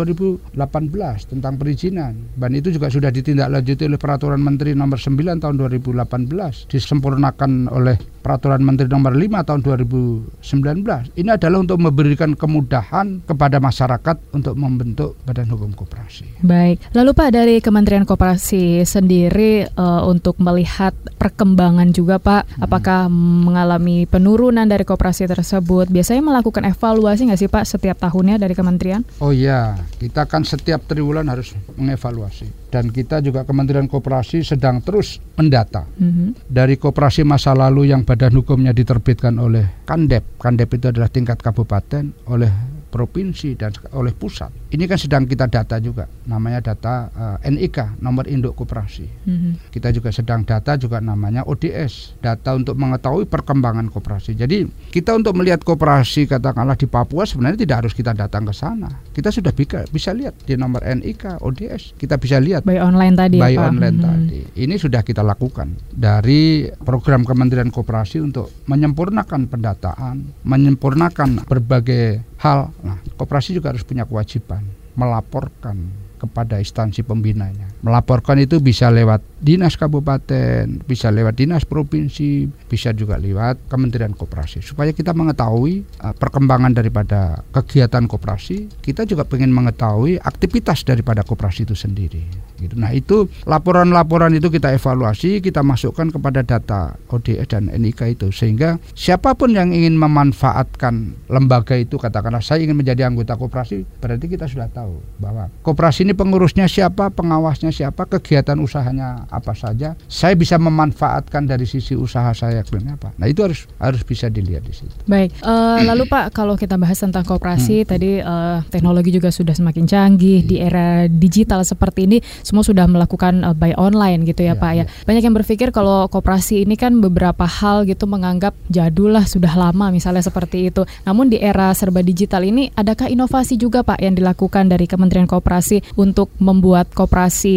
2018 0.56 1.32
tentang 1.32 1.54
perizinan. 1.60 2.14
Dan 2.34 2.52
itu 2.56 2.72
juga 2.72 2.88
sudah 2.88 3.12
ditindaklanjuti 3.12 3.84
oleh 3.86 4.00
Peraturan 4.00 4.40
Menteri 4.40 4.72
Nomor 4.78 4.98
9 4.98 5.42
tahun 5.44 5.56
2018, 5.60 6.72
disempurnakan 6.72 7.68
oleh 7.70 7.98
Peraturan 8.26 8.66
Menteri 8.66 8.90
Nomor 8.90 9.14
5 9.14 9.46
tahun 9.46 9.62
2019. 9.62 11.14
Ini 11.14 11.30
adalah 11.38 11.62
untuk 11.62 11.78
memberikan 11.78 12.34
kemudahan 12.34 13.22
kepada 13.22 13.62
masyarakat 13.62 14.18
untuk 14.34 14.58
membentuk 14.58 15.14
badan 15.30 15.46
hukum 15.54 15.78
koperasi. 15.78 16.42
Baik, 16.42 16.82
lalu 16.98 17.14
Pak 17.14 17.30
dari 17.30 17.62
Kementerian 17.62 18.02
Koperasi 18.02 18.82
sendiri 18.82 19.70
eh, 19.70 20.02
untuk 20.10 20.42
melihat 20.42 20.98
perkembangan 21.22 21.94
juga 21.94 22.18
Pak, 22.18 22.66
apakah 22.66 23.14
mengalami 23.14 24.10
penurunan 24.10 24.66
dari 24.66 24.90
koperasi 24.90 25.30
tersebut? 25.30 25.94
Biasanya 25.94 26.26
melakukan 26.26 26.66
evaluasi 26.66 27.30
nggak 27.30 27.42
sih 27.46 27.52
Pak 27.54 27.78
setiap 27.78 28.02
tahunnya 28.02 28.42
dari 28.42 28.58
Kementerian? 28.58 29.06
Oh 29.22 29.30
iya, 29.30 29.78
kita 30.02 30.26
kan 30.26 30.42
setiap 30.42 30.82
triwulan 30.90 31.30
harus 31.30 31.54
mengevaluasi. 31.78 32.65
Dan 32.76 32.92
kita 32.92 33.24
juga 33.24 33.48
Kementerian 33.48 33.88
Koperasi 33.88 34.44
sedang 34.44 34.84
terus 34.84 35.24
mendata 35.40 35.88
Mhm. 35.88 36.52
dari 36.52 36.76
koperasi 36.76 37.24
masa 37.24 37.56
lalu 37.56 37.88
yang 37.88 38.04
badan 38.04 38.36
hukumnya 38.36 38.76
diterbitkan 38.76 39.40
oleh 39.40 39.88
Kandep. 39.88 40.36
Kandep 40.36 40.76
itu 40.76 40.92
adalah 40.92 41.08
tingkat 41.08 41.40
kabupaten, 41.40 42.12
oleh 42.28 42.52
provinsi 42.92 43.56
dan 43.56 43.72
oleh 43.96 44.12
pusat. 44.12 44.52
Ini 44.76 44.92
kan 44.92 45.00
sedang 45.00 45.24
kita 45.24 45.48
data 45.48 45.80
juga, 45.80 46.04
namanya 46.28 46.60
data 46.60 47.08
uh, 47.16 47.38
eh, 47.40 47.48
NIK, 47.48 48.04
nomor 48.04 48.28
induk 48.28 48.60
koperasi. 48.60 49.08
Mm-hmm. 49.08 49.72
Kita 49.72 49.88
juga 49.96 50.12
sedang 50.12 50.44
data 50.44 50.76
juga 50.76 51.00
namanya 51.00 51.48
ODS, 51.48 52.20
data 52.20 52.52
untuk 52.60 52.76
mengetahui 52.76 53.24
perkembangan 53.24 53.88
koperasi. 53.88 54.36
Jadi 54.36 54.68
kita 54.92 55.16
untuk 55.16 55.40
melihat 55.40 55.64
koperasi 55.64 56.28
katakanlah 56.28 56.76
di 56.76 56.92
Papua 56.92 57.24
sebenarnya 57.24 57.64
tidak 57.64 57.88
harus 57.88 57.94
kita 57.96 58.12
datang 58.12 58.44
ke 58.44 58.52
sana. 58.52 58.92
Kita 59.16 59.32
sudah 59.32 59.56
bisa 59.56 59.88
bisa 59.88 60.12
lihat 60.12 60.36
di 60.44 60.60
nomor 60.60 60.84
NIK, 60.84 61.40
ODS, 61.40 61.96
kita 61.96 62.20
bisa 62.20 62.44
lihat. 62.44 62.68
By 62.68 62.84
online 62.84 63.16
tadi. 63.16 63.40
Ya, 63.40 63.48
By 63.48 63.56
ya, 63.56 63.72
online 63.72 63.96
mm-hmm. 63.96 64.12
tadi. 64.12 64.40
Ini 64.60 64.76
sudah 64.76 65.08
kita 65.08 65.24
lakukan 65.24 65.72
dari 65.96 66.68
program 66.84 67.24
Kementerian 67.24 67.72
Koperasi 67.72 68.20
untuk 68.20 68.52
menyempurnakan 68.68 69.48
pendataan, 69.48 70.44
menyempurnakan 70.44 71.48
berbagai 71.48 72.36
hal. 72.44 72.76
Nah, 72.84 73.00
koperasi 73.16 73.56
juga 73.56 73.72
harus 73.72 73.88
punya 73.88 74.04
kewajiban 74.04 74.65
melaporkan 74.96 75.92
kepada 76.18 76.58
instansi 76.58 77.04
pembinanya. 77.04 77.75
Melaporkan 77.86 78.42
itu 78.42 78.58
bisa 78.58 78.90
lewat 78.90 79.22
dinas 79.38 79.78
kabupaten, 79.78 80.82
bisa 80.90 81.14
lewat 81.14 81.38
dinas 81.38 81.70
provinsi, 81.70 82.50
bisa 82.66 82.90
juga 82.98 83.22
lewat 83.22 83.70
Kementerian 83.70 84.10
Koperasi. 84.10 84.66
Supaya 84.66 84.90
kita 84.90 85.14
mengetahui 85.14 85.86
uh, 86.02 86.18
perkembangan 86.18 86.74
daripada 86.74 87.46
kegiatan 87.54 88.10
koperasi, 88.10 88.74
kita 88.82 89.06
juga 89.06 89.22
ingin 89.38 89.54
mengetahui 89.54 90.18
aktivitas 90.18 90.82
daripada 90.82 91.22
koperasi 91.22 91.70
itu 91.70 91.78
sendiri. 91.78 92.26
Gitu. 92.56 92.74
Nah 92.80 92.90
itu 92.96 93.28
laporan-laporan 93.44 94.32
itu 94.34 94.48
kita 94.48 94.72
evaluasi, 94.74 95.44
kita 95.44 95.60
masukkan 95.60 96.08
kepada 96.08 96.42
data 96.42 96.96
ODS 97.12 97.52
dan 97.52 97.68
NIK 97.68 98.16
itu 98.16 98.28
sehingga 98.32 98.80
siapa 98.96 99.36
pun 99.36 99.52
yang 99.52 99.76
ingin 99.76 100.00
memanfaatkan 100.00 101.14
lembaga 101.28 101.76
itu, 101.76 102.00
katakanlah 102.00 102.40
saya 102.40 102.64
ingin 102.64 102.80
menjadi 102.80 103.12
anggota 103.12 103.36
koperasi, 103.36 103.84
berarti 104.00 104.26
kita 104.32 104.48
sudah 104.48 104.72
tahu 104.72 105.04
bahwa 105.20 105.52
koperasi 105.68 106.08
ini 106.08 106.16
pengurusnya 106.16 106.72
siapa, 106.72 107.12
pengawasnya 107.12 107.75
siapa, 107.76 108.08
kegiatan 108.08 108.56
usahanya 108.64 109.28
apa 109.28 109.52
saja. 109.52 110.00
Saya 110.08 110.40
bisa 110.40 110.56
memanfaatkan 110.56 111.44
dari 111.44 111.68
sisi 111.68 111.92
usaha 111.92 112.32
saya 112.32 112.64
apa. 112.64 113.12
Nah 113.20 113.28
itu 113.28 113.44
harus 113.44 113.68
harus 113.76 114.02
bisa 114.08 114.32
dilihat 114.32 114.64
di 114.64 114.72
situ. 114.72 114.96
Baik, 115.04 115.36
uh, 115.44 115.84
lalu 115.84 116.08
Pak 116.08 116.32
kalau 116.32 116.56
kita 116.56 116.80
bahas 116.80 116.96
tentang 116.96 117.28
koperasi 117.28 117.84
hmm. 117.84 117.88
tadi 117.88 118.12
uh, 118.24 118.64
teknologi 118.72 119.12
juga 119.12 119.30
sudah 119.30 119.52
semakin 119.52 119.84
canggih 119.84 120.46
hmm. 120.46 120.48
di 120.48 120.56
era 120.64 120.88
digital 121.12 121.68
seperti 121.68 122.08
ini 122.08 122.18
semua 122.46 122.64
sudah 122.64 122.88
melakukan 122.88 123.44
uh, 123.44 123.56
buy 123.58 123.76
online 123.76 124.24
gitu 124.24 124.48
ya, 124.48 124.56
ya 124.56 124.62
Pak 124.62 124.72
ya. 124.72 124.86
ya. 124.88 125.04
Banyak 125.04 125.24
yang 125.28 125.36
berpikir 125.36 125.76
kalau 125.76 126.08
koperasi 126.08 126.64
ini 126.64 126.80
kan 126.80 127.04
beberapa 127.04 127.44
hal 127.44 127.84
gitu 127.84 128.08
menganggap 128.08 128.56
jadul 128.72 129.12
lah 129.12 129.28
sudah 129.28 129.52
lama 129.58 129.92
misalnya 129.92 130.24
seperti 130.24 130.72
itu. 130.72 130.88
Namun 131.04 131.28
di 131.34 131.42
era 131.42 131.74
serba 131.74 132.06
digital 132.06 132.46
ini 132.46 132.70
adakah 132.78 133.10
inovasi 133.10 133.58
juga 133.58 133.82
Pak 133.82 134.00
yang 134.00 134.16
dilakukan 134.16 134.70
dari 134.70 134.86
Kementerian 134.86 135.26
Koperasi 135.26 135.98
untuk 135.98 136.32
membuat 136.38 136.94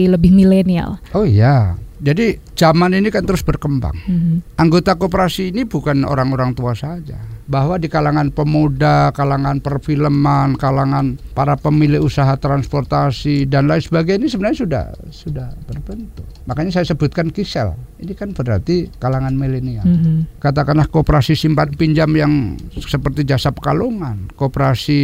lebih 0.08 0.32
milenial? 0.32 0.96
Oh 1.12 1.28
iya, 1.28 1.76
jadi 1.98 2.38
zaman 2.54 2.94
ini 2.94 3.10
kan 3.10 3.26
terus 3.26 3.42
berkembang. 3.42 3.94
Mm 4.06 4.18
-hmm. 4.18 4.36
Anggota 4.54 4.94
koperasi 4.94 5.50
ini 5.50 5.66
bukan 5.66 6.06
orang-orang 6.06 6.54
tua 6.54 6.72
saja 6.78 7.18
bahwa 7.48 7.80
di 7.80 7.88
kalangan 7.88 8.28
pemuda, 8.28 9.10
kalangan 9.16 9.58
perfilman, 9.58 10.54
kalangan 10.60 11.16
para 11.32 11.56
pemilik 11.56 11.98
usaha 11.98 12.36
transportasi 12.36 13.48
dan 13.48 13.66
lain 13.66 13.80
sebagainya 13.80 14.20
ini 14.20 14.28
sebenarnya 14.28 14.58
sudah 14.62 14.84
sudah 15.08 15.48
berbentuk. 15.64 16.28
Makanya 16.44 16.78
saya 16.78 16.86
sebutkan 16.86 17.32
Kisel. 17.32 17.72
Ini 17.98 18.14
kan 18.14 18.30
berarti 18.30 18.94
kalangan 19.02 19.34
milenial. 19.34 19.82
Mm 19.82 19.98
-hmm. 19.98 20.16
Katakanlah 20.38 20.86
koperasi 20.86 21.34
simpan 21.34 21.74
pinjam 21.74 22.06
yang 22.14 22.54
seperti 22.78 23.26
jasa 23.26 23.50
pekalongan, 23.50 24.30
koperasi 24.38 25.00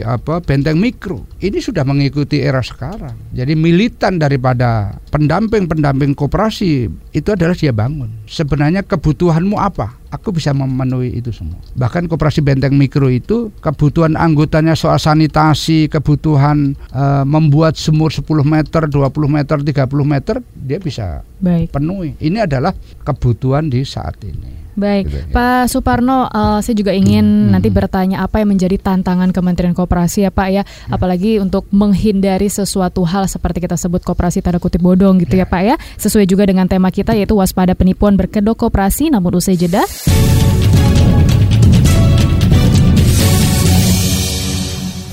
apa 0.00 0.40
benteng 0.40 0.80
mikro. 0.80 1.28
Ini 1.36 1.60
sudah 1.60 1.84
mengikuti 1.84 2.40
era 2.40 2.64
sekarang. 2.64 3.12
Jadi 3.36 3.52
militan 3.52 4.16
daripada 4.16 4.96
pendamping-pendamping 5.12 6.16
koperasi 6.16 6.88
itu 7.12 7.28
adalah 7.28 7.52
dia 7.52 7.76
bangun. 7.76 8.08
Sebenarnya 8.24 8.88
kebutuhanmu 8.88 9.60
apa? 9.60 10.00
aku 10.10 10.34
bisa 10.34 10.50
memenuhi 10.50 11.22
itu 11.22 11.30
semua. 11.30 11.56
Bahkan 11.78 12.10
koperasi 12.10 12.42
benteng 12.42 12.74
mikro 12.74 13.06
itu 13.08 13.54
kebutuhan 13.62 14.18
anggotanya 14.18 14.74
soal 14.74 14.98
sanitasi, 14.98 15.86
kebutuhan 15.86 16.74
uh, 16.90 17.22
membuat 17.22 17.78
sumur 17.78 18.10
10 18.10 18.26
meter, 18.42 18.82
20 18.90 19.06
meter, 19.30 19.56
30 19.62 19.86
meter, 20.04 20.36
dia 20.58 20.78
bisa 20.82 21.22
Baik. 21.38 21.72
penuhi. 21.72 22.18
Ini 22.30 22.46
adalah 22.46 22.70
kebutuhan 23.02 23.66
di 23.66 23.82
saat 23.82 24.22
ini. 24.22 24.60
Baik, 24.78 25.04
gitu, 25.10 25.18
ya. 25.18 25.24
Pak 25.34 25.64
Suparno, 25.68 26.30
uh, 26.30 26.62
saya 26.62 26.72
juga 26.78 26.94
ingin 26.94 27.50
hmm. 27.50 27.52
nanti 27.52 27.68
bertanya 27.68 28.22
apa 28.24 28.40
yang 28.40 28.54
menjadi 28.54 28.78
tantangan 28.78 29.34
Kementerian 29.34 29.74
Koperasi 29.74 30.24
ya 30.24 30.30
Pak 30.32 30.48
ya, 30.48 30.62
hmm. 30.62 30.94
apalagi 30.94 31.42
untuk 31.42 31.66
menghindari 31.74 32.46
sesuatu 32.48 33.02
hal 33.04 33.26
seperti 33.26 33.66
kita 33.66 33.76
sebut 33.76 34.00
koperasi 34.00 34.40
tanda 34.40 34.62
kutip 34.62 34.80
bodong 34.80 35.20
gitu 35.20 35.36
ya, 35.36 35.44
ya 35.44 35.46
Pak 35.50 35.62
ya, 35.66 35.76
sesuai 36.00 36.24
juga 36.24 36.46
dengan 36.46 36.70
tema 36.70 36.88
kita 36.88 37.12
yaitu 37.12 37.34
waspada 37.36 37.74
penipuan 37.76 38.16
berkedok 38.16 38.56
koperasi. 38.56 39.10
Namun 39.12 39.36
usai 39.36 39.58
jeda. 39.58 39.84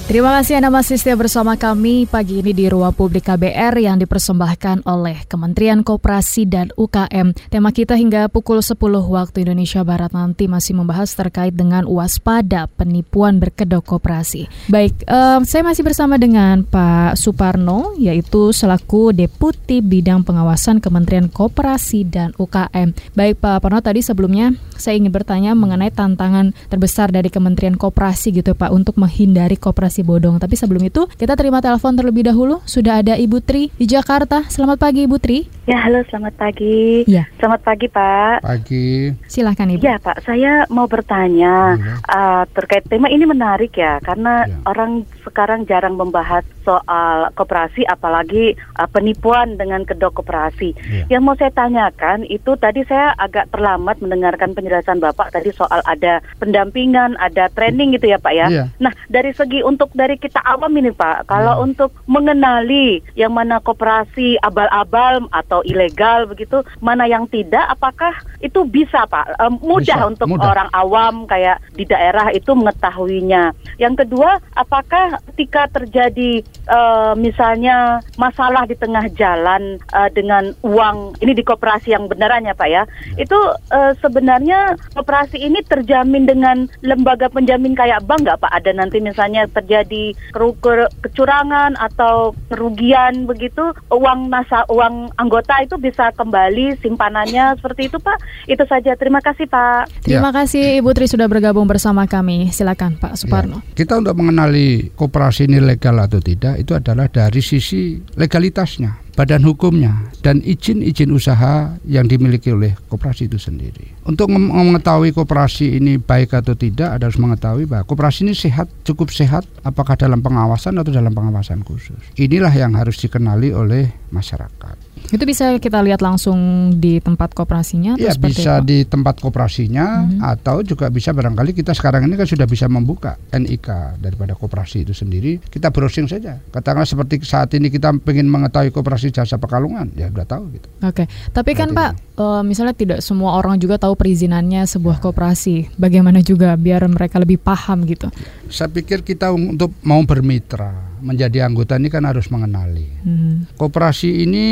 Terima 0.07 0.39
kasih 0.39 0.63
Anda 0.63 0.71
masih 0.71 0.95
setia 0.95 1.19
bersama 1.19 1.59
kami 1.59 2.07
pagi 2.07 2.39
ini 2.39 2.55
di 2.55 2.71
Ruang 2.71 2.95
Publik 2.95 3.27
KBR 3.27 3.75
yang 3.75 3.99
dipersembahkan 3.99 4.87
oleh 4.87 5.27
Kementerian 5.27 5.83
Koperasi 5.83 6.47
dan 6.47 6.71
UKM. 6.79 7.35
Tema 7.51 7.75
kita 7.75 7.99
hingga 7.99 8.31
pukul 8.31 8.63
10 8.63 8.79
waktu 9.03 9.43
Indonesia 9.43 9.83
Barat 9.83 10.15
nanti 10.15 10.47
masih 10.47 10.79
membahas 10.79 11.11
terkait 11.11 11.51
dengan 11.51 11.83
waspada 11.83 12.71
penipuan 12.71 13.43
berkedok 13.43 13.83
koperasi. 13.83 14.47
Baik, 14.71 14.95
um, 15.11 15.43
saya 15.43 15.67
masih 15.67 15.83
bersama 15.83 16.15
dengan 16.15 16.63
Pak 16.63 17.19
Suparno, 17.19 17.91
yaitu 17.99 18.55
selaku 18.55 19.11
Deputi 19.11 19.83
Bidang 19.83 20.23
Pengawasan 20.23 20.79
Kementerian 20.79 21.27
Koperasi 21.27 22.07
dan 22.07 22.31
UKM. 22.39 22.95
Baik 23.11 23.43
Pak 23.43 23.59
Parno, 23.59 23.83
tadi 23.83 23.99
sebelumnya 23.99 24.55
saya 24.77 24.95
ingin 24.97 25.11
bertanya 25.11 25.57
mengenai 25.57 25.91
tantangan 25.91 26.55
terbesar 26.71 27.09
dari 27.09 27.27
Kementerian 27.27 27.75
Koperasi 27.75 28.31
gitu 28.31 28.53
Pak 28.53 28.69
untuk 28.69 28.95
menghindari 29.01 29.57
koperasi 29.57 30.05
bodong. 30.05 30.37
Tapi 30.37 30.55
sebelum 30.55 30.85
itu 30.85 31.09
kita 31.17 31.33
terima 31.35 31.59
telepon 31.59 31.97
terlebih 31.97 32.29
dahulu. 32.29 32.61
Sudah 32.63 33.01
ada 33.01 33.17
Ibu 33.17 33.43
Tri 33.43 33.73
di 33.75 33.85
Jakarta. 33.89 34.45
Selamat 34.47 34.77
pagi 34.81 35.03
Ibu 35.09 35.17
Tri. 35.19 35.56
Ya 35.67 35.83
halo 35.83 35.99
selamat 36.07 36.39
pagi. 36.39 37.03
Ya. 37.11 37.27
Selamat 37.43 37.59
pagi 37.59 37.91
Pak. 37.91 38.39
Pagi. 38.39 39.11
Silahkan 39.27 39.67
Ibu. 39.67 39.83
Ya 39.83 39.99
Pak, 39.99 40.23
saya 40.23 40.63
mau 40.71 40.87
bertanya 40.87 41.75
ya. 41.75 41.93
uh, 42.07 42.43
terkait 42.55 42.87
tema 42.87 43.11
ini 43.11 43.27
menarik 43.27 43.75
ya 43.75 43.99
karena 43.99 44.47
ya. 44.47 44.63
orang 44.63 45.03
sekarang 45.27 45.67
jarang 45.67 45.99
membahas 45.99 46.47
soal 46.63 47.35
koperasi 47.35 47.83
apalagi 47.83 48.55
uh, 48.79 48.87
penipuan 48.87 49.59
dengan 49.59 49.83
kedok 49.83 50.23
koperasi. 50.23 50.71
Ya. 50.87 51.19
Yang 51.19 51.21
mau 51.27 51.35
saya 51.35 51.51
tanyakan 51.51 52.23
itu 52.31 52.55
tadi 52.55 52.87
saya 52.87 53.11
agak 53.19 53.51
terlambat 53.51 53.99
mendengarkan 53.99 54.55
penjelasan 54.55 55.03
Bapak 55.03 55.35
tadi 55.35 55.51
soal 55.51 55.83
ada 55.83 56.23
pendampingan, 56.39 57.19
ada 57.19 57.51
training 57.51 57.91
gitu 57.99 58.15
ya 58.15 58.23
Pak 58.23 58.33
ya. 58.39 58.47
ya. 58.47 58.65
Nah 58.79 58.95
dari 59.11 59.35
segi 59.35 59.59
untuk 59.67 59.91
dari 59.91 60.15
kita 60.15 60.39
awam 60.47 60.71
ini 60.79 60.95
Pak, 60.95 61.27
kalau 61.27 61.59
hmm. 61.59 61.65
untuk 61.67 61.91
mengenali 62.07 63.03
yang 63.19 63.35
mana 63.35 63.59
koperasi 63.59 64.39
abal-abal 64.39 65.27
atau 65.35 65.56
ilegal 65.63 66.27
begitu, 66.29 66.61
mana 66.83 67.07
yang 67.07 67.25
tidak, 67.31 67.63
apakah 67.71 68.13
itu 68.43 68.67
bisa 68.67 69.07
Pak? 69.07 69.39
E, 69.39 69.45
mudah 69.63 69.97
bisa, 70.03 70.09
untuk 70.09 70.27
mudah. 70.29 70.53
orang 70.53 70.69
awam 70.75 71.15
kayak 71.25 71.63
di 71.73 71.87
daerah 71.87 72.29
itu 72.35 72.51
mengetahuinya. 72.53 73.55
Yang 73.79 74.05
kedua, 74.05 74.37
apakah 74.53 75.17
ketika 75.33 75.71
terjadi 75.71 76.43
e, 76.45 76.79
misalnya 77.17 78.03
masalah 78.19 78.67
di 78.67 78.75
tengah 78.75 79.07
jalan 79.15 79.79
e, 79.79 79.99
dengan 80.11 80.51
uang 80.61 81.17
ini 81.23 81.33
di 81.33 81.43
koperasi 81.45 81.95
yang 81.95 82.11
benerannya 82.11 82.53
Pak 82.53 82.69
ya, 82.69 82.83
itu 83.15 83.39
e, 83.71 83.95
sebenarnya 84.03 84.75
koperasi 84.93 85.39
ini 85.39 85.63
terjamin 85.63 86.27
dengan 86.27 86.67
lembaga 86.83 87.31
penjamin 87.31 87.73
kayak 87.73 88.03
bank 88.03 88.27
nggak 88.27 88.41
Pak? 88.43 88.51
Ada 88.51 88.71
nanti 88.75 88.99
misalnya 88.99 89.47
terjadi 89.47 89.77
terjadi 89.77 90.89
kecurangan 91.05 91.77
atau 91.79 92.35
kerugian 92.49 93.29
begitu 93.29 93.71
uang 93.93 94.27
nasa 94.33 94.67
uang 94.67 95.13
anggota 95.21 95.46
itu 95.63 95.75
bisa 95.79 96.11
kembali 96.13 96.79
simpanannya 96.83 97.55
seperti 97.57 97.87
itu 97.87 97.97
Pak 97.97 98.17
itu 98.51 98.63
saja 98.67 98.93
terima 98.99 99.23
kasih 99.23 99.47
Pak 99.47 100.03
terima 100.03 100.29
ya. 100.31 100.43
kasih 100.43 100.65
Ibu 100.83 100.91
Tri 100.91 101.07
sudah 101.07 101.25
bergabung 101.31 101.65
bersama 101.65 102.05
kami 102.05 102.51
silakan 102.51 102.99
Pak 102.99 103.15
Suparno 103.15 103.63
ya. 103.73 103.83
kita 103.83 104.03
untuk 104.03 104.15
mengenali 104.19 104.91
koperasi 104.93 105.47
ini 105.47 105.63
legal 105.63 105.97
atau 106.03 106.19
tidak 106.19 106.59
itu 106.59 106.75
adalah 106.75 107.07
dari 107.07 107.39
sisi 107.39 107.97
legalitasnya 108.19 109.07
badan 109.17 109.41
hukumnya 109.49 110.13
dan 110.21 110.45
izin-izin 110.45 111.09
usaha 111.09 111.73
yang 111.89 112.05
dimiliki 112.05 112.53
oleh 112.53 112.77
koperasi 112.85 113.25
itu 113.25 113.41
sendiri. 113.41 113.97
Untuk 114.05 114.29
mengetahui 114.29 115.09
koperasi 115.09 115.81
ini 115.81 115.97
baik 115.97 116.37
atau 116.37 116.53
tidak, 116.53 116.93
ada 116.93 117.09
harus 117.09 117.17
mengetahui 117.17 117.65
bahwa 117.65 117.89
koperasi 117.89 118.29
ini 118.29 118.37
sehat, 118.37 118.69
cukup 118.85 119.09
sehat, 119.09 119.49
apakah 119.65 119.97
dalam 119.97 120.21
pengawasan 120.21 120.77
atau 120.77 120.93
dalam 120.93 121.17
pengawasan 121.17 121.65
khusus. 121.65 121.97
Inilah 122.13 122.53
yang 122.53 122.77
harus 122.77 123.01
dikenali 123.01 123.49
oleh 123.57 123.89
masyarakat. 124.13 124.86
Itu 125.07 125.23
bisa 125.23 125.55
kita 125.57 125.79
lihat 125.85 126.03
langsung 126.03 126.71
di 126.75 126.99
tempat 126.99 127.31
koperasinya? 127.31 127.95
Iya 127.95 128.13
bisa 128.17 128.59
apa? 128.59 128.67
di 128.67 128.83
tempat 128.83 129.21
koperasinya 129.23 129.85
mm 130.03 130.07
-hmm. 130.07 130.31
atau 130.35 130.59
juga 130.65 130.91
bisa 130.91 131.15
barangkali 131.15 131.55
kita 131.55 131.71
sekarang 131.71 132.05
ini 132.05 132.19
kan 132.19 132.27
sudah 132.27 132.47
bisa 132.49 132.65
membuka 132.67 133.15
NIK 133.31 133.99
daripada 134.01 134.33
koperasi 134.35 134.83
itu 134.87 134.93
sendiri. 134.95 135.39
Kita 135.41 135.71
browsing 135.71 136.07
saja. 136.09 136.39
Katakanlah 136.51 136.87
seperti 136.87 137.21
saat 137.23 137.51
ini 137.55 137.67
kita 137.67 137.93
ingin 138.07 138.27
mengetahui 138.27 138.71
koperasi 138.71 139.11
jasa 139.13 139.37
Pekalongan, 139.37 139.93
ya 139.93 140.09
sudah 140.09 140.27
tahu 140.27 140.43
gitu. 140.57 140.67
Oke, 140.81 141.03
okay. 141.03 141.05
tapi 141.31 141.53
kan 141.53 141.71
Pak, 141.71 142.17
uh, 142.17 142.41
misalnya 142.41 142.73
tidak 142.73 142.99
semua 143.05 143.37
orang 143.37 143.61
juga 143.61 143.77
tahu 143.77 143.93
perizinannya 143.93 144.65
sebuah 144.65 145.03
koperasi. 145.03 145.77
Bagaimana 145.77 146.23
juga 146.23 146.55
biar 146.57 146.87
mereka 146.89 147.21
lebih 147.21 147.37
paham 147.37 147.85
gitu? 147.85 148.09
Saya 148.47 148.71
pikir 148.71 149.03
kita 149.03 149.29
untuk 149.31 149.75
mau 149.83 150.01
bermitra 150.07 150.86
menjadi 151.07 151.47
anggota 151.47 151.79
ini 151.79 151.87
kan 151.87 152.03
harus 152.03 152.27
mengenali. 152.27 152.87
Hmm. 153.07 153.47
Koperasi 153.55 154.27
ini 154.27 154.43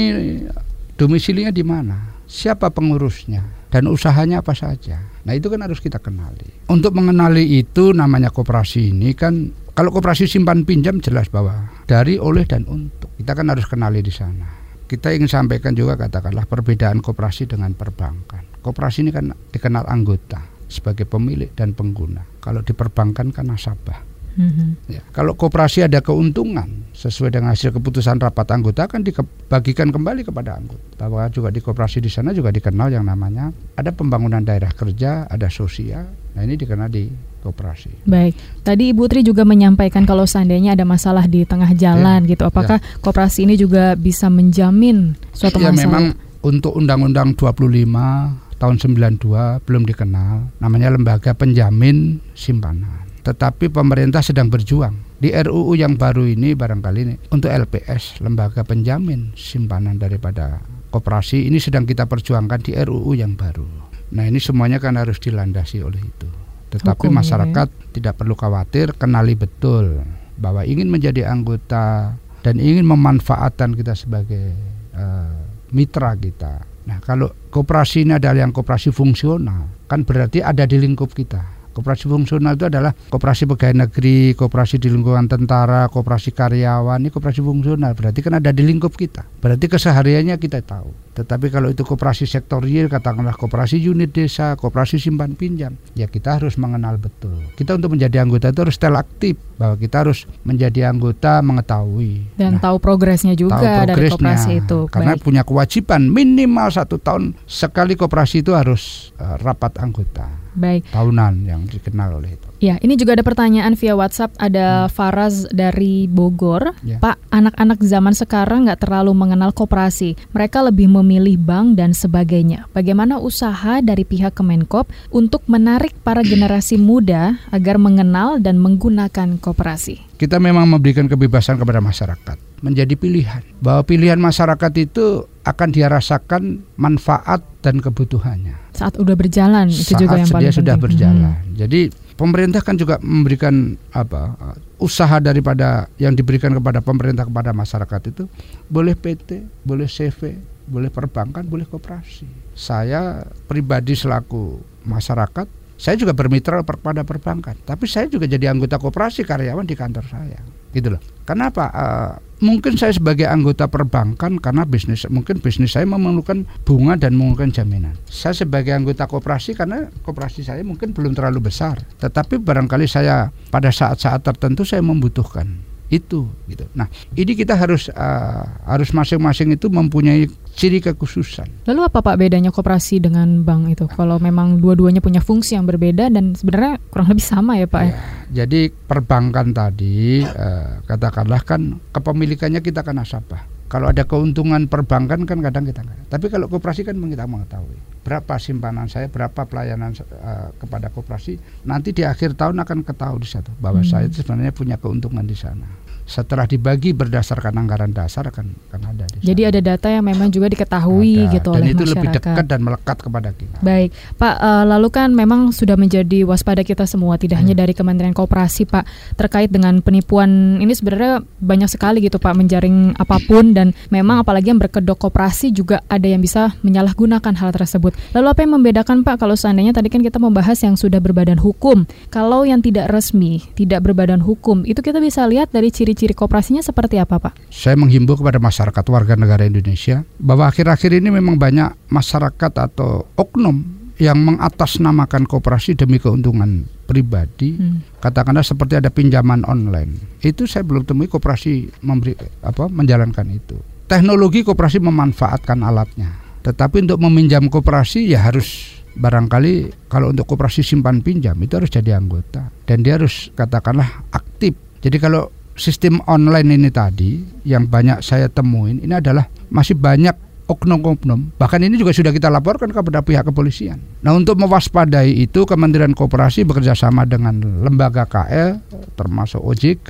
domisilinya 0.96 1.52
di 1.52 1.64
mana? 1.68 2.16
Siapa 2.26 2.72
pengurusnya? 2.72 3.68
Dan 3.68 3.92
usahanya 3.92 4.40
apa 4.40 4.56
saja? 4.56 5.04
Nah 5.28 5.36
itu 5.36 5.52
kan 5.52 5.60
harus 5.60 5.84
kita 5.84 6.00
kenali. 6.00 6.48
Untuk 6.72 6.96
mengenali 6.96 7.60
itu 7.60 7.92
namanya 7.92 8.32
koperasi 8.32 8.96
ini 8.96 9.12
kan 9.12 9.52
kalau 9.76 9.92
koperasi 9.92 10.32
simpan 10.32 10.64
pinjam 10.64 11.04
jelas 11.04 11.28
bahwa 11.28 11.68
dari 11.84 12.16
oleh 12.16 12.48
dan 12.48 12.64
untuk 12.72 13.12
kita 13.20 13.36
kan 13.36 13.52
harus 13.52 13.68
kenali 13.68 14.00
di 14.00 14.16
sana. 14.16 14.48
Kita 14.86 15.12
ingin 15.12 15.28
sampaikan 15.28 15.76
juga 15.76 16.00
katakanlah 16.00 16.48
perbedaan 16.48 17.04
koperasi 17.04 17.52
dengan 17.52 17.76
perbankan. 17.76 18.64
Koperasi 18.64 19.04
ini 19.04 19.12
kan 19.12 19.36
dikenal 19.52 19.84
anggota 19.90 20.40
sebagai 20.72 21.04
pemilik 21.04 21.52
dan 21.52 21.76
pengguna. 21.76 22.24
Kalau 22.40 22.64
di 22.64 22.72
perbankan 22.72 23.36
kan 23.36 23.50
nasabah. 23.50 24.15
Mm-hmm. 24.36 24.70
Ya, 24.92 25.02
kalau 25.16 25.32
koperasi 25.32 25.88
ada 25.88 26.04
keuntungan 26.04 26.68
sesuai 26.92 27.32
dengan 27.32 27.56
hasil 27.56 27.72
keputusan 27.76 28.20
rapat 28.20 28.48
anggota 28.52 28.88
akan 28.88 29.04
dibagikan 29.04 29.92
kembali 29.96 30.28
kepada 30.28 30.60
anggota. 30.60 31.08
Bahwa 31.08 31.28
juga 31.32 31.52
di 31.52 31.64
koperasi 31.64 32.04
di 32.04 32.12
sana 32.12 32.36
juga 32.36 32.52
dikenal 32.52 32.92
yang 32.92 33.08
namanya 33.08 33.52
ada 33.80 33.96
pembangunan 33.96 34.44
daerah 34.44 34.72
kerja, 34.76 35.28
ada 35.32 35.48
sosial. 35.48 36.08
Nah 36.36 36.42
ini 36.44 36.60
dikenal 36.60 36.92
di 36.92 37.08
koperasi. 37.44 38.04
Baik, 38.04 38.36
tadi 38.66 38.92
Ibu 38.92 39.08
Tri 39.08 39.24
juga 39.24 39.48
menyampaikan 39.48 40.04
kalau 40.04 40.28
seandainya 40.28 40.76
ada 40.76 40.84
masalah 40.84 41.30
di 41.30 41.48
tengah 41.48 41.72
jalan 41.78 42.28
ya, 42.28 42.36
gitu, 42.36 42.44
apakah 42.44 42.82
ya. 42.82 43.00
koperasi 43.00 43.48
ini 43.48 43.56
juga 43.56 43.96
bisa 43.96 44.28
menjamin 44.28 45.16
suatu 45.32 45.62
ya, 45.62 45.72
masalah? 45.72 45.80
Ya 45.80 45.84
memang 45.86 46.06
untuk 46.44 46.76
Undang-Undang 46.76 47.38
25 47.40 48.60
tahun 48.60 48.76
92 48.82 49.64
belum 49.64 49.84
dikenal, 49.86 50.60
namanya 50.60 50.90
lembaga 50.92 51.38
penjamin 51.38 52.20
simpanan 52.34 53.05
tetapi 53.26 53.74
pemerintah 53.74 54.22
sedang 54.22 54.54
berjuang 54.54 54.94
di 55.18 55.34
RUU 55.34 55.74
yang 55.74 55.98
baru 55.98 56.30
ini 56.30 56.54
barangkali 56.54 57.00
ini 57.02 57.16
untuk 57.34 57.50
LPS 57.50 58.22
lembaga 58.22 58.62
penjamin 58.62 59.34
simpanan 59.34 59.98
daripada 59.98 60.62
koperasi 60.94 61.50
ini 61.50 61.58
sedang 61.58 61.90
kita 61.90 62.06
perjuangkan 62.06 62.62
di 62.62 62.78
RUU 62.78 63.18
yang 63.18 63.34
baru. 63.34 63.66
Nah 64.14 64.30
ini 64.30 64.38
semuanya 64.38 64.78
kan 64.78 64.94
harus 65.02 65.18
dilandasi 65.18 65.82
oleh 65.82 66.06
itu. 66.06 66.30
Tetapi 66.70 67.10
Hukum, 67.10 67.18
masyarakat 67.18 67.68
ya. 67.74 67.82
tidak 67.98 68.14
perlu 68.22 68.38
khawatir, 68.38 68.94
kenali 68.94 69.34
betul 69.34 70.06
bahwa 70.38 70.62
ingin 70.62 70.94
menjadi 70.94 71.26
anggota 71.26 72.14
dan 72.46 72.62
ingin 72.62 72.86
memanfaatkan 72.86 73.74
kita 73.74 73.98
sebagai 73.98 74.54
uh, 74.94 75.34
mitra 75.74 76.14
kita. 76.14 76.62
Nah 76.86 77.02
kalau 77.02 77.34
koperasi 77.50 78.06
ini 78.06 78.22
adalah 78.22 78.46
yang 78.46 78.54
koperasi 78.54 78.94
fungsional, 78.94 79.66
kan 79.90 80.06
berarti 80.06 80.46
ada 80.46 80.70
di 80.70 80.78
lingkup 80.78 81.10
kita 81.10 81.55
Koperasi 81.76 82.08
fungsional 82.08 82.56
itu 82.56 82.72
adalah 82.72 82.96
koperasi 82.96 83.44
pegawai 83.52 83.84
negeri, 83.84 84.32
koperasi 84.32 84.80
di 84.80 84.88
lingkungan 84.88 85.28
tentara, 85.28 85.92
koperasi 85.92 86.32
karyawan, 86.32 87.04
ini 87.04 87.12
koperasi 87.12 87.44
fungsional. 87.44 87.92
Berarti 87.92 88.24
kan 88.24 88.40
ada 88.40 88.56
di 88.56 88.64
lingkup 88.64 88.96
kita. 88.96 89.28
Berarti 89.44 89.68
kesehariannya 89.68 90.40
kita 90.40 90.64
tahu. 90.64 90.96
Tetapi 91.16 91.48
kalau 91.48 91.72
itu 91.72 91.84
koperasi 91.84 92.28
sektorial, 92.28 92.92
katakanlah 92.92 93.36
koperasi 93.36 93.80
unit 93.80 94.12
desa, 94.12 94.56
koperasi 94.60 95.00
simpan 95.00 95.36
pinjam, 95.36 95.80
ya 95.96 96.12
kita 96.12 96.40
harus 96.40 96.60
mengenal 96.60 97.00
betul. 97.00 97.40
Kita 97.56 97.76
untuk 97.76 97.96
menjadi 97.96 98.24
anggota 98.24 98.52
itu 98.52 98.60
harus 98.68 98.76
aktif 98.96 99.36
bahwa 99.56 99.76
kita 99.80 100.04
harus 100.04 100.28
menjadi 100.44 100.92
anggota 100.92 101.40
mengetahui 101.40 102.36
dan 102.36 102.60
nah, 102.60 102.70
tahu 102.70 102.78
progresnya 102.84 103.34
juga 103.34 103.58
tahu 103.58 103.66
progresnya, 103.66 103.88
dari 103.88 104.08
koperasi 104.12 104.52
itu. 104.60 104.80
Karena 104.92 105.14
Baik. 105.16 105.24
punya 105.24 105.42
kewajiban 105.48 106.02
minimal 106.12 106.68
satu 106.72 107.00
tahun 107.00 107.36
sekali 107.48 107.96
koperasi 107.96 108.44
itu 108.44 108.52
harus 108.52 109.16
uh, 109.20 109.40
rapat 109.40 109.80
anggota. 109.80 110.45
Baik. 110.56 110.88
Tahunan 110.90 111.46
yang 111.46 111.62
dikenal 111.68 112.18
oleh 112.20 112.40
itu. 112.40 112.48
Ya, 112.64 112.80
ini 112.80 112.96
juga 112.96 113.20
ada 113.20 113.24
pertanyaan 113.28 113.76
via 113.76 113.94
WhatsApp. 113.94 114.34
Ada 114.40 114.88
hmm. 114.88 114.92
Faraz 114.96 115.46
dari 115.52 116.08
Bogor. 116.08 116.74
Ya. 116.82 116.98
Pak, 117.04 117.20
anak-anak 117.30 117.80
zaman 117.84 118.16
sekarang 118.16 118.66
nggak 118.66 118.88
terlalu 118.88 119.12
mengenal 119.12 119.52
koperasi. 119.52 120.16
Mereka 120.32 120.64
lebih 120.66 120.88
memilih 120.88 121.36
bank 121.36 121.76
dan 121.78 121.92
sebagainya. 121.92 122.66
Bagaimana 122.72 123.20
usaha 123.20 123.84
dari 123.84 124.08
pihak 124.08 124.34
Kemenkop 124.34 124.90
untuk 125.12 125.44
menarik 125.46 125.94
para 126.02 126.24
generasi 126.24 126.80
muda 126.80 127.38
agar 127.52 127.76
mengenal 127.76 128.40
dan 128.40 128.58
menggunakan 128.58 129.38
koperasi? 129.38 130.16
Kita 130.16 130.40
memang 130.40 130.72
memberikan 130.72 131.12
kebebasan 131.12 131.60
kepada 131.60 131.84
masyarakat 131.84 132.40
menjadi 132.64 132.96
pilihan. 132.96 133.44
Bahwa 133.60 133.84
pilihan 133.84 134.18
masyarakat 134.18 134.72
itu 134.80 135.28
akan 135.46 135.70
dirasakan 135.70 136.66
manfaat 136.76 137.46
dan 137.62 137.78
kebutuhannya. 137.78 138.58
Saat 138.74 138.98
udah 138.98 139.14
berjalan 139.14 139.70
itu 139.70 139.94
Saat 139.94 140.02
juga 140.02 140.18
yang 140.18 140.30
paling 140.34 140.44
dia 140.50 140.52
sudah 140.52 140.76
berjalan. 140.76 141.38
Hmm. 141.38 141.54
Jadi 141.54 141.94
pemerintah 142.18 142.66
kan 142.66 142.76
juga 142.76 142.98
memberikan 143.00 143.78
apa 143.94 144.34
usaha 144.82 145.22
daripada 145.22 145.88
yang 146.02 146.18
diberikan 146.18 146.52
kepada 146.52 146.82
pemerintah 146.82 147.30
kepada 147.30 147.54
masyarakat 147.54 148.02
itu 148.10 148.24
boleh 148.68 148.98
PT, 148.98 149.46
boleh 149.62 149.86
CV, 149.86 150.36
boleh 150.66 150.90
perbankan, 150.90 151.46
boleh 151.46 151.70
koperasi. 151.70 152.26
Saya 152.58 153.24
pribadi 153.46 153.94
selaku 153.94 154.60
masyarakat, 154.84 155.48
saya 155.76 156.00
juga 156.00 156.16
bermitra 156.16 156.64
kepada 156.64 157.04
perbankan, 157.04 157.60
tapi 157.68 157.86
saya 157.86 158.08
juga 158.08 158.28
jadi 158.28 158.52
anggota 158.52 158.80
koperasi 158.80 159.28
karyawan 159.28 159.68
di 159.68 159.76
kantor 159.76 160.06
saya 160.08 160.40
gitu 160.76 160.92
loh. 160.92 161.02
Kenapa? 161.24 161.72
Uh, 161.72 162.14
mungkin 162.44 162.76
saya 162.76 162.92
sebagai 162.92 163.26
anggota 163.26 163.66
perbankan 163.72 164.38
karena 164.44 164.68
bisnis 164.68 165.08
mungkin 165.08 165.40
bisnis 165.40 165.74
saya 165.74 165.88
memerlukan 165.88 166.44
bunga 166.68 167.00
dan 167.00 167.16
memerlukan 167.16 167.50
jaminan. 167.50 167.96
Saya 168.06 168.36
sebagai 168.36 168.76
anggota 168.76 169.08
koperasi 169.08 169.56
karena 169.56 169.88
koperasi 170.04 170.44
saya 170.44 170.62
mungkin 170.62 170.92
belum 170.92 171.16
terlalu 171.16 171.48
besar, 171.50 171.80
tetapi 171.98 172.44
barangkali 172.44 172.86
saya 172.86 173.32
pada 173.50 173.72
saat-saat 173.72 174.22
tertentu 174.22 174.68
saya 174.68 174.84
membutuhkan 174.84 175.65
itu 175.90 176.26
gitu. 176.50 176.66
Nah, 176.74 176.90
ini 177.14 177.38
kita 177.38 177.54
harus 177.54 177.88
uh, 177.94 178.46
harus 178.66 178.90
masing-masing 178.90 179.54
itu 179.54 179.70
mempunyai 179.70 180.26
ciri 180.58 180.82
kekhususan. 180.82 181.68
Lalu 181.70 181.82
apa 181.86 182.02
Pak 182.02 182.18
bedanya 182.18 182.50
koperasi 182.50 183.04
dengan 183.04 183.46
bank 183.46 183.78
itu? 183.78 183.86
Kalau 183.92 184.18
memang 184.18 184.58
dua-duanya 184.58 185.00
punya 185.04 185.22
fungsi 185.22 185.54
yang 185.54 185.70
berbeda 185.70 186.10
dan 186.10 186.34
sebenarnya 186.34 186.82
kurang 186.90 187.14
lebih 187.14 187.26
sama 187.26 187.62
ya 187.62 187.68
Pak 187.70 187.82
ya? 187.86 187.92
ya? 187.92 187.98
Jadi 188.44 188.74
perbankan 188.74 189.54
tadi 189.54 190.26
uh, 190.26 190.82
katakanlah 190.90 191.42
kan 191.46 191.78
kepemilikannya 191.94 192.60
kita 192.66 192.82
kan 192.82 192.98
nasabah. 192.98 193.55
Kalau 193.66 193.90
ada 193.90 194.06
keuntungan 194.06 194.70
perbankan 194.70 195.26
kan 195.26 195.40
kadang 195.42 195.66
kita 195.66 195.82
nggak. 195.82 196.14
Tapi 196.14 196.26
kalau 196.30 196.46
koperasi 196.46 196.86
kan 196.86 196.98
kita 197.02 197.26
mengetahui 197.26 197.78
berapa 198.06 198.38
simpanan 198.38 198.86
saya, 198.86 199.10
berapa 199.10 199.50
pelayanan 199.50 199.98
uh, 199.98 200.54
kepada 200.62 200.94
koperasi. 200.94 201.42
Nanti 201.66 201.90
di 201.90 202.06
akhir 202.06 202.38
tahun 202.38 202.62
akan 202.62 202.86
ketahui 202.86 203.26
di 203.26 203.30
satu 203.30 203.50
bahwa 203.58 203.82
hmm. 203.82 203.90
saya 203.90 204.06
itu 204.06 204.22
sebenarnya 204.22 204.54
punya 204.54 204.78
keuntungan 204.78 205.26
di 205.26 205.34
sana 205.34 205.85
setelah 206.06 206.46
dibagi 206.46 206.94
berdasarkan 206.94 207.58
anggaran 207.58 207.90
dasar 207.90 208.30
akan 208.30 208.54
akan 208.70 208.82
ada. 208.94 209.10
Di 209.10 209.34
Jadi 209.34 209.42
ada 209.42 209.60
data 209.74 209.90
yang 209.90 210.06
memang 210.06 210.30
juga 210.30 210.54
diketahui 210.54 211.26
ada. 211.26 211.34
gitu 211.34 211.50
dan 211.50 211.62
oleh 211.66 211.74
itu 211.74 211.82
masyarakat. 211.82 211.98
lebih 211.98 212.10
dekat 212.14 212.46
dan 212.46 212.60
melekat 212.62 212.98
kepada 213.02 213.30
kita. 213.34 213.58
Baik, 213.66 213.90
Pak. 214.22 214.36
Uh, 214.38 214.64
lalu 214.70 214.88
kan 214.94 215.10
memang 215.18 215.50
sudah 215.50 215.74
menjadi 215.74 216.22
waspada 216.22 216.62
kita 216.62 216.86
semua, 216.86 217.18
tidak 217.18 217.42
hmm. 217.42 217.50
hanya 217.50 217.56
dari 217.66 217.74
Kementerian 217.74 218.14
Koperasi, 218.14 218.70
Pak, 218.70 218.86
terkait 219.18 219.50
dengan 219.50 219.82
penipuan 219.82 220.62
ini 220.62 220.78
sebenarnya 220.78 221.26
banyak 221.42 221.74
sekali 221.74 222.06
gitu, 222.06 222.22
Pak, 222.22 222.38
menjaring 222.38 222.94
apa 223.02 223.18
pun 223.26 223.58
dan 223.58 223.74
memang 223.90 224.22
apalagi 224.22 224.54
yang 224.54 224.62
berkedok 224.62 225.02
koperasi 225.10 225.50
juga 225.50 225.82
ada 225.90 226.06
yang 226.06 226.22
bisa 226.22 226.54
menyalahgunakan 226.62 227.34
hal 227.34 227.50
tersebut. 227.50 227.98
Lalu 228.14 228.28
apa 228.30 228.40
yang 228.46 228.54
membedakan, 228.62 229.02
Pak, 229.02 229.26
kalau 229.26 229.34
seandainya 229.34 229.74
tadi 229.74 229.90
kan 229.90 230.06
kita 230.06 230.22
membahas 230.22 230.62
yang 230.62 230.78
sudah 230.78 231.02
berbadan 231.02 231.42
hukum, 231.42 231.90
kalau 232.14 232.46
yang 232.46 232.62
tidak 232.62 232.94
resmi, 232.94 233.42
tidak 233.58 233.82
berbadan 233.82 234.22
hukum, 234.22 234.62
itu 234.70 234.86
kita 234.86 235.02
bisa 235.02 235.26
lihat 235.26 235.50
dari 235.50 235.74
ciri 235.74 235.95
ciri 235.96 236.14
kooperasinya 236.14 236.62
seperti 236.62 237.00
apa 237.00 237.18
Pak? 237.18 237.34
Saya 237.50 237.80
menghimbau 237.80 238.20
kepada 238.20 238.38
masyarakat 238.38 238.86
warga 238.92 239.16
negara 239.16 239.48
Indonesia 239.48 240.04
bahwa 240.20 240.52
akhir-akhir 240.52 240.92
ini 241.00 241.10
memang 241.10 241.40
banyak 241.40 241.74
masyarakat 241.90 242.52
atau 242.52 243.08
oknum 243.16 243.86
yang 243.96 244.20
mengatasnamakan 244.20 245.24
kooperasi 245.24 245.80
demi 245.80 246.04
keuntungan 246.04 246.68
pribadi, 246.84 247.56
hmm. 247.56 248.04
katakanlah 248.04 248.44
seperti 248.44 248.84
ada 248.84 248.92
pinjaman 248.92 249.48
online. 249.48 250.20
Itu 250.20 250.46
saya 250.46 250.68
belum 250.68 250.84
temui 250.84 251.08
kooperasi 251.08 251.82
memberi 251.82 252.14
apa 252.44 252.68
menjalankan 252.68 253.28
itu. 253.32 253.58
teknologi 253.86 254.42
koperasi 254.42 254.82
memanfaatkan 254.82 255.62
alatnya. 255.62 256.10
Tetapi 256.42 256.90
untuk 256.90 257.06
meminjam 257.06 257.46
koperasi 257.50 258.10
ya 258.10 258.26
harus 258.26 258.82
barangkali 258.98 259.86
kalau 259.92 260.10
untuk 260.10 260.26
koperasi 260.26 260.64
simpan 260.64 261.04
pinjam 261.04 261.36
itu 261.38 261.60
harus 261.60 261.70
jadi 261.70 262.00
anggota 262.00 262.50
dan 262.66 262.82
dia 262.82 262.98
harus 262.98 263.30
katakanlah 263.38 264.08
aktif. 264.10 264.58
Jadi 264.82 264.98
kalau 264.98 265.30
sistem 265.56 266.04
online 266.06 266.60
ini 266.60 266.70
tadi 266.70 267.24
yang 267.48 267.66
banyak 267.66 268.04
saya 268.04 268.28
temuin 268.28 268.84
ini 268.84 268.94
adalah 269.00 269.26
masih 269.50 269.74
banyak 269.76 270.14
oknum-oknum. 270.46 271.34
Bahkan 271.42 271.62
ini 271.66 271.80
juga 271.82 271.92
sudah 271.96 272.14
kita 272.14 272.30
laporkan 272.30 272.70
kepada 272.70 273.02
pihak 273.02 273.26
kepolisian. 273.26 273.82
Nah 274.06 274.14
untuk 274.14 274.38
mewaspadai 274.38 275.10
itu 275.10 275.44
Kementerian 275.48 275.98
Koperasi 275.98 276.46
bekerjasama 276.46 277.10
dengan 277.10 277.42
lembaga 277.66 278.06
KL 278.06 278.62
termasuk 278.94 279.42
OJK, 279.42 279.90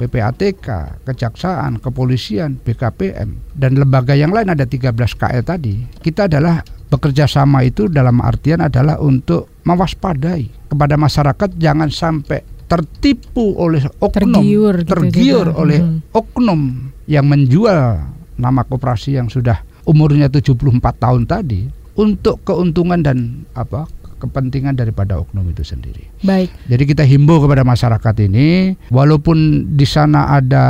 PPATK, 0.00 0.66
Kejaksaan, 1.04 1.78
Kepolisian, 1.78 2.56
BKPM, 2.64 3.52
dan 3.52 3.76
lembaga 3.76 4.16
yang 4.16 4.32
lain 4.32 4.50
ada 4.50 4.64
13 4.64 4.96
KL 4.96 5.44
tadi. 5.44 5.84
Kita 6.00 6.26
adalah 6.26 6.64
bekerja 6.92 7.24
sama 7.24 7.64
itu 7.64 7.88
dalam 7.88 8.20
artian 8.20 8.64
adalah 8.64 9.00
untuk 9.00 9.48
mewaspadai 9.64 10.68
kepada 10.68 10.96
masyarakat 11.00 11.48
jangan 11.56 11.88
sampai 11.88 12.51
tertipu 12.72 13.52
oleh 13.60 13.84
oknum, 14.00 14.40
tergiur, 14.40 14.74
gitu 14.80 14.90
tergiur 14.96 15.46
juga. 15.52 15.60
oleh 15.60 15.78
hmm. 15.84 16.16
oknum 16.16 16.60
yang 17.04 17.28
menjual 17.28 18.00
nama 18.40 18.64
koperasi 18.64 19.20
yang 19.20 19.28
sudah 19.28 19.60
umurnya 19.84 20.32
74 20.32 20.80
tahun 20.96 21.28
tadi 21.28 21.68
untuk 22.00 22.40
keuntungan 22.48 23.04
dan 23.04 23.44
apa 23.52 23.84
kepentingan 24.22 24.78
daripada 24.78 25.18
oknum 25.18 25.50
itu 25.50 25.66
sendiri. 25.66 26.06
Baik. 26.22 26.54
Jadi 26.70 26.82
kita 26.86 27.02
himbau 27.02 27.42
kepada 27.42 27.66
masyarakat 27.66 28.14
ini, 28.22 28.78
walaupun 28.88 29.68
di 29.74 29.82
sana 29.82 30.30
ada 30.30 30.64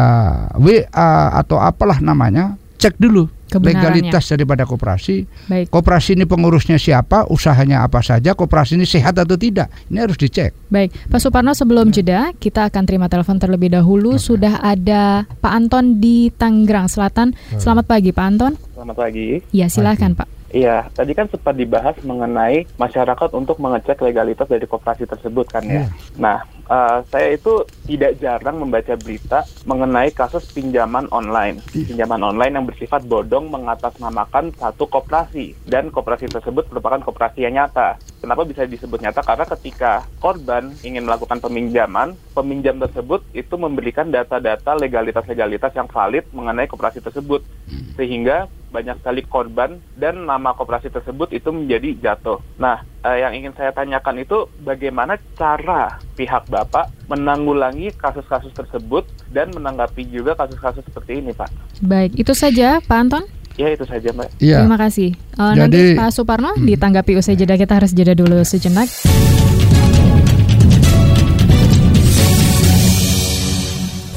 WA 0.57 1.13
atau 1.37 1.61
apalah 1.61 2.01
namanya, 2.01 2.57
cek 2.83 2.99
dulu 2.99 3.31
legalitas 3.63 4.27
daripada 4.35 4.67
koperasi. 4.67 5.23
Baik. 5.47 5.71
Koperasi 5.71 6.19
ini 6.19 6.27
pengurusnya 6.27 6.83
siapa, 6.83 7.31
usahanya 7.31 7.87
apa 7.87 8.03
saja, 8.03 8.35
koperasi 8.35 8.75
ini 8.75 8.89
sehat 8.89 9.15
atau 9.23 9.39
tidak. 9.39 9.71
Ini 9.87 10.03
harus 10.03 10.19
dicek. 10.19 10.51
Baik, 10.67 10.91
Pak 11.07 11.21
Suparno 11.23 11.55
sebelum 11.55 11.95
jeda 11.95 12.35
kita 12.35 12.67
akan 12.73 12.83
terima 12.89 13.07
telepon 13.07 13.39
terlebih 13.39 13.71
dahulu. 13.71 14.19
Okay. 14.19 14.25
Sudah 14.35 14.59
ada 14.59 15.29
Pak 15.39 15.53
Anton 15.53 16.03
di 16.03 16.33
Tangerang 16.35 16.91
Selatan. 16.91 17.39
Selamat 17.61 17.87
pagi 17.87 18.11
Pak 18.11 18.27
Anton. 18.27 18.53
Selamat 18.75 18.97
pagi. 18.99 19.39
Ya, 19.55 19.71
silakan 19.71 20.19
Pak. 20.19 20.43
Iya, 20.53 20.85
tadi 20.93 21.17
kan 21.17 21.33
sempat 21.33 21.57
dibahas 21.57 21.97
mengenai 22.05 22.69
masyarakat 22.77 23.33
untuk 23.33 23.57
mengecek 23.57 23.97
legalitas 24.05 24.45
dari 24.45 24.69
koperasi 24.69 25.09
tersebut 25.09 25.49
kan 25.49 25.65
ya. 25.65 25.89
Yeah. 25.89 25.89
Nah, 26.21 26.45
uh, 26.73 26.99
saya 27.13 27.37
itu 27.37 27.69
tidak 27.85 28.17
jarang 28.23 28.57
membaca 28.63 28.97
berita 28.97 29.45
mengenai 29.69 30.09
kasus 30.17 30.49
pinjaman 30.49 31.11
online. 31.13 31.61
Pinjaman 31.69 32.25
online 32.25 32.57
yang 32.57 32.67
bersifat 32.67 33.05
bodong 33.05 33.53
mengatasnamakan 33.53 34.57
satu 34.57 34.89
koperasi 34.89 35.53
dan 35.69 35.93
koperasi 35.93 36.33
tersebut 36.33 36.73
merupakan 36.73 37.05
koperasi 37.05 37.45
yang 37.45 37.61
nyata. 37.61 38.01
Kenapa 38.23 38.47
bisa 38.47 38.63
disebut 38.65 39.03
nyata? 39.03 39.27
Karena 39.27 39.45
ketika 39.51 40.07
korban 40.23 40.79
ingin 40.87 41.03
melakukan 41.03 41.43
peminjaman, 41.43 42.15
peminjam 42.39 42.79
tersebut 42.79 43.27
itu 43.35 43.55
memberikan 43.59 44.15
data-data 44.15 44.79
legalitas-legalitas 44.79 45.75
yang 45.75 45.91
valid 45.91 46.25
mengenai 46.31 46.71
koperasi 46.71 47.03
tersebut. 47.03 47.43
Sehingga 47.99 48.47
banyak 48.73 49.05
sekali 49.05 49.21
korban 49.29 49.77
dan 49.93 50.25
nama 50.25 50.57
koperasi 50.57 50.89
tersebut 50.89 51.35
itu 51.37 51.53
menjadi 51.53 51.93
jatuh. 52.01 52.41
Nah, 52.57 52.81
eh, 53.05 53.21
yang 53.21 53.37
ingin 53.37 53.53
saya 53.53 53.71
tanyakan 53.77 54.25
itu 54.25 54.49
bagaimana 54.65 55.21
cara 55.37 56.01
pihak 56.13 56.49
Bapak 56.49 56.93
menanggulangi 57.09 57.93
kasus-kasus 57.97 58.53
tersebut 58.53 59.09
dan 59.33 59.51
menanggapi 59.53 60.05
juga 60.09 60.37
kasus-kasus 60.37 60.85
seperti 60.85 61.25
ini, 61.25 61.33
Pak. 61.33 61.49
Baik, 61.81 62.17
itu 62.21 62.33
saja 62.37 62.79
Pak 62.85 62.99
Anton. 62.99 63.25
Ya 63.61 63.69
itu 63.69 63.85
saja 63.85 64.09
Mbak. 64.17 64.29
Ya. 64.41 64.65
Terima 64.65 64.81
kasih. 64.81 65.13
Uh, 65.37 65.53
Jadi, 65.53 65.61
nanti 65.61 65.81
Pak 65.93 66.11
Suparno 66.13 66.57
hmm. 66.57 66.65
ditanggapi 66.65 67.21
usai 67.21 67.37
jeda 67.37 67.61
kita 67.61 67.77
harus 67.77 67.93
jeda 67.93 68.17
dulu 68.17 68.41
sejenak. 68.45 68.89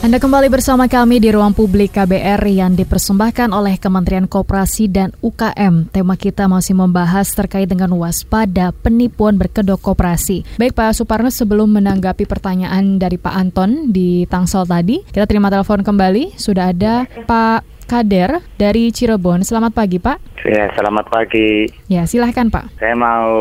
Anda 0.06 0.22
kembali 0.22 0.54
bersama 0.54 0.86
kami 0.86 1.18
di 1.18 1.34
ruang 1.34 1.58
publik 1.58 1.98
KBR 1.98 2.38
yang 2.46 2.78
dipersembahkan 2.78 3.50
oleh 3.50 3.82
Kementerian 3.82 4.30
Koperasi 4.30 4.86
dan 4.86 5.10
UKM. 5.18 5.90
Tema 5.90 6.14
kita 6.14 6.46
masih 6.46 6.78
membahas 6.78 7.26
terkait 7.34 7.66
dengan 7.66 7.90
waspada 7.98 8.70
penipuan 8.70 9.34
berkedok 9.34 9.82
koperasi. 9.82 10.46
Baik 10.62 10.78
Pak 10.78 10.94
Suparno, 10.94 11.34
sebelum 11.34 11.82
menanggapi 11.82 12.30
pertanyaan 12.30 13.02
dari 13.02 13.18
Pak 13.18 13.34
Anton 13.34 13.90
di 13.90 14.30
Tangsel 14.30 14.70
tadi, 14.70 15.02
kita 15.10 15.26
terima 15.26 15.50
telepon 15.50 15.82
kembali. 15.82 16.38
Sudah 16.38 16.70
ada 16.70 17.10
Pak 17.26 17.75
Kader 17.86 18.42
dari 18.58 18.90
Cirebon. 18.90 19.46
Selamat 19.46 19.72
pagi, 19.78 20.02
Pak. 20.02 20.36
Ya, 20.46 20.70
selamat 20.78 21.10
pagi. 21.10 21.66
Ya, 21.90 22.06
silahkan 22.06 22.54
Pak. 22.54 22.78
Saya 22.78 22.94
mau 22.94 23.34